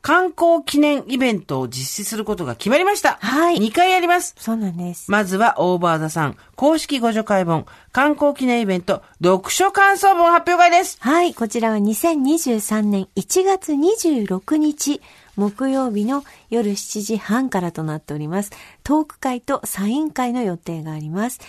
[0.00, 3.18] 観光記念イベントを実施することが決まりました。
[3.20, 4.36] はい2回やります。
[4.38, 5.10] そうなんです。
[5.10, 10.96] まずは、オーバーザさん、公式ご助会本、観光記念イベント、読書感想文発表会です。
[11.00, 15.02] はい、こちらは2023年1月26日、
[15.34, 18.52] 木曜日の夜7時半からとなっております。
[18.84, 21.40] トーク会とサイン会の予定があります。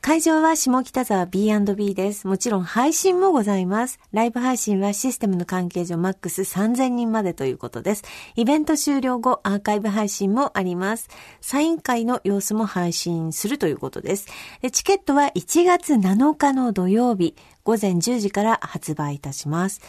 [0.00, 2.28] 会場は下北沢 B&B です。
[2.28, 3.98] もちろん配信もございます。
[4.12, 8.04] ライブ配信はシステムの関係上マックス3000人までということです。
[8.36, 11.08] イベント終了後アーカイブ配信もあります。
[11.40, 14.28] サイン会の様子も配信するということです。
[14.62, 17.34] でチケットは1月7日の土曜日
[17.68, 19.82] 午前10時から発売いたします。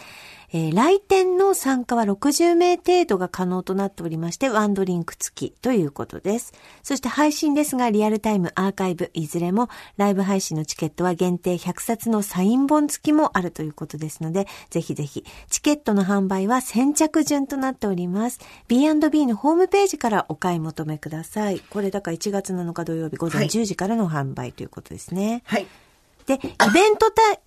[0.52, 6.52] えー来店の参加は60名程度が可能となっておりまして、ワンドリンク付きということです。
[6.82, 18.40] そして配信ですが、リアルタイム、アーカイブ、いずれも、ライブ配信のチケットは限定100冊のサイン本付きもあるということですので、ぜひぜひ、チケットの販売は先着順となっております。
[18.68, 21.60] B&B のホームページからお買い求めください。
[21.60, 25.42] これだから1月7日土曜日午前はい10時からの販売ということですね。
[25.46, 25.66] はい。
[26.26, 27.40] で、イベントタイ、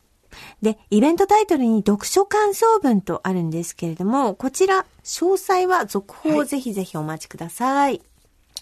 [0.62, 8.02] で、イベントタイトルに読書感想文とあるんですけれども、こちら、詳細は続報をぜひぜひお待ちください。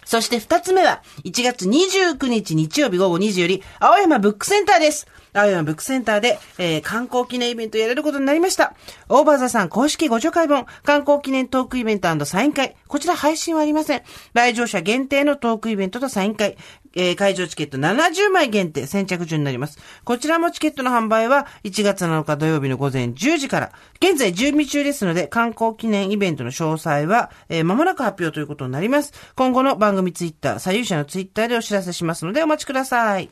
[0.05, 5.07] そして二つ目は、1月29日日曜日午後2時より、青山ブックセンターです。
[5.33, 8.73] 青山ブックセンターで、えー観光記念イベントやれることになりました。
[9.07, 12.75] オーバーザさん公式ご助会本、観光記念トークイベントサイン会。
[12.87, 14.01] こちら配信はありません。
[14.33, 16.57] 来場者限定のトークイベントとサイン会。
[16.95, 19.77] えー会場チケット70枚限定先着順になります。
[20.03, 23.71] こちらもチケットの販売は1月7日土曜日の午前10時から、
[24.01, 29.13] 現在準備中ですので、観光記念イベントの詳細は、えー間もなく発表ということになります。
[29.35, 33.29] 今後の番組ツイッター、左右者のツイッターでお知らせしますのでお待ちください。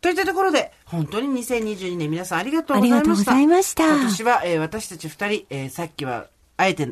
[0.00, 3.02] といったところで、本当に2022年皆さんありがとうございました。
[3.02, 6.26] ありがとうございました今年は、えー私たち二人、えーさっきは、
[6.56, 6.88] あえて、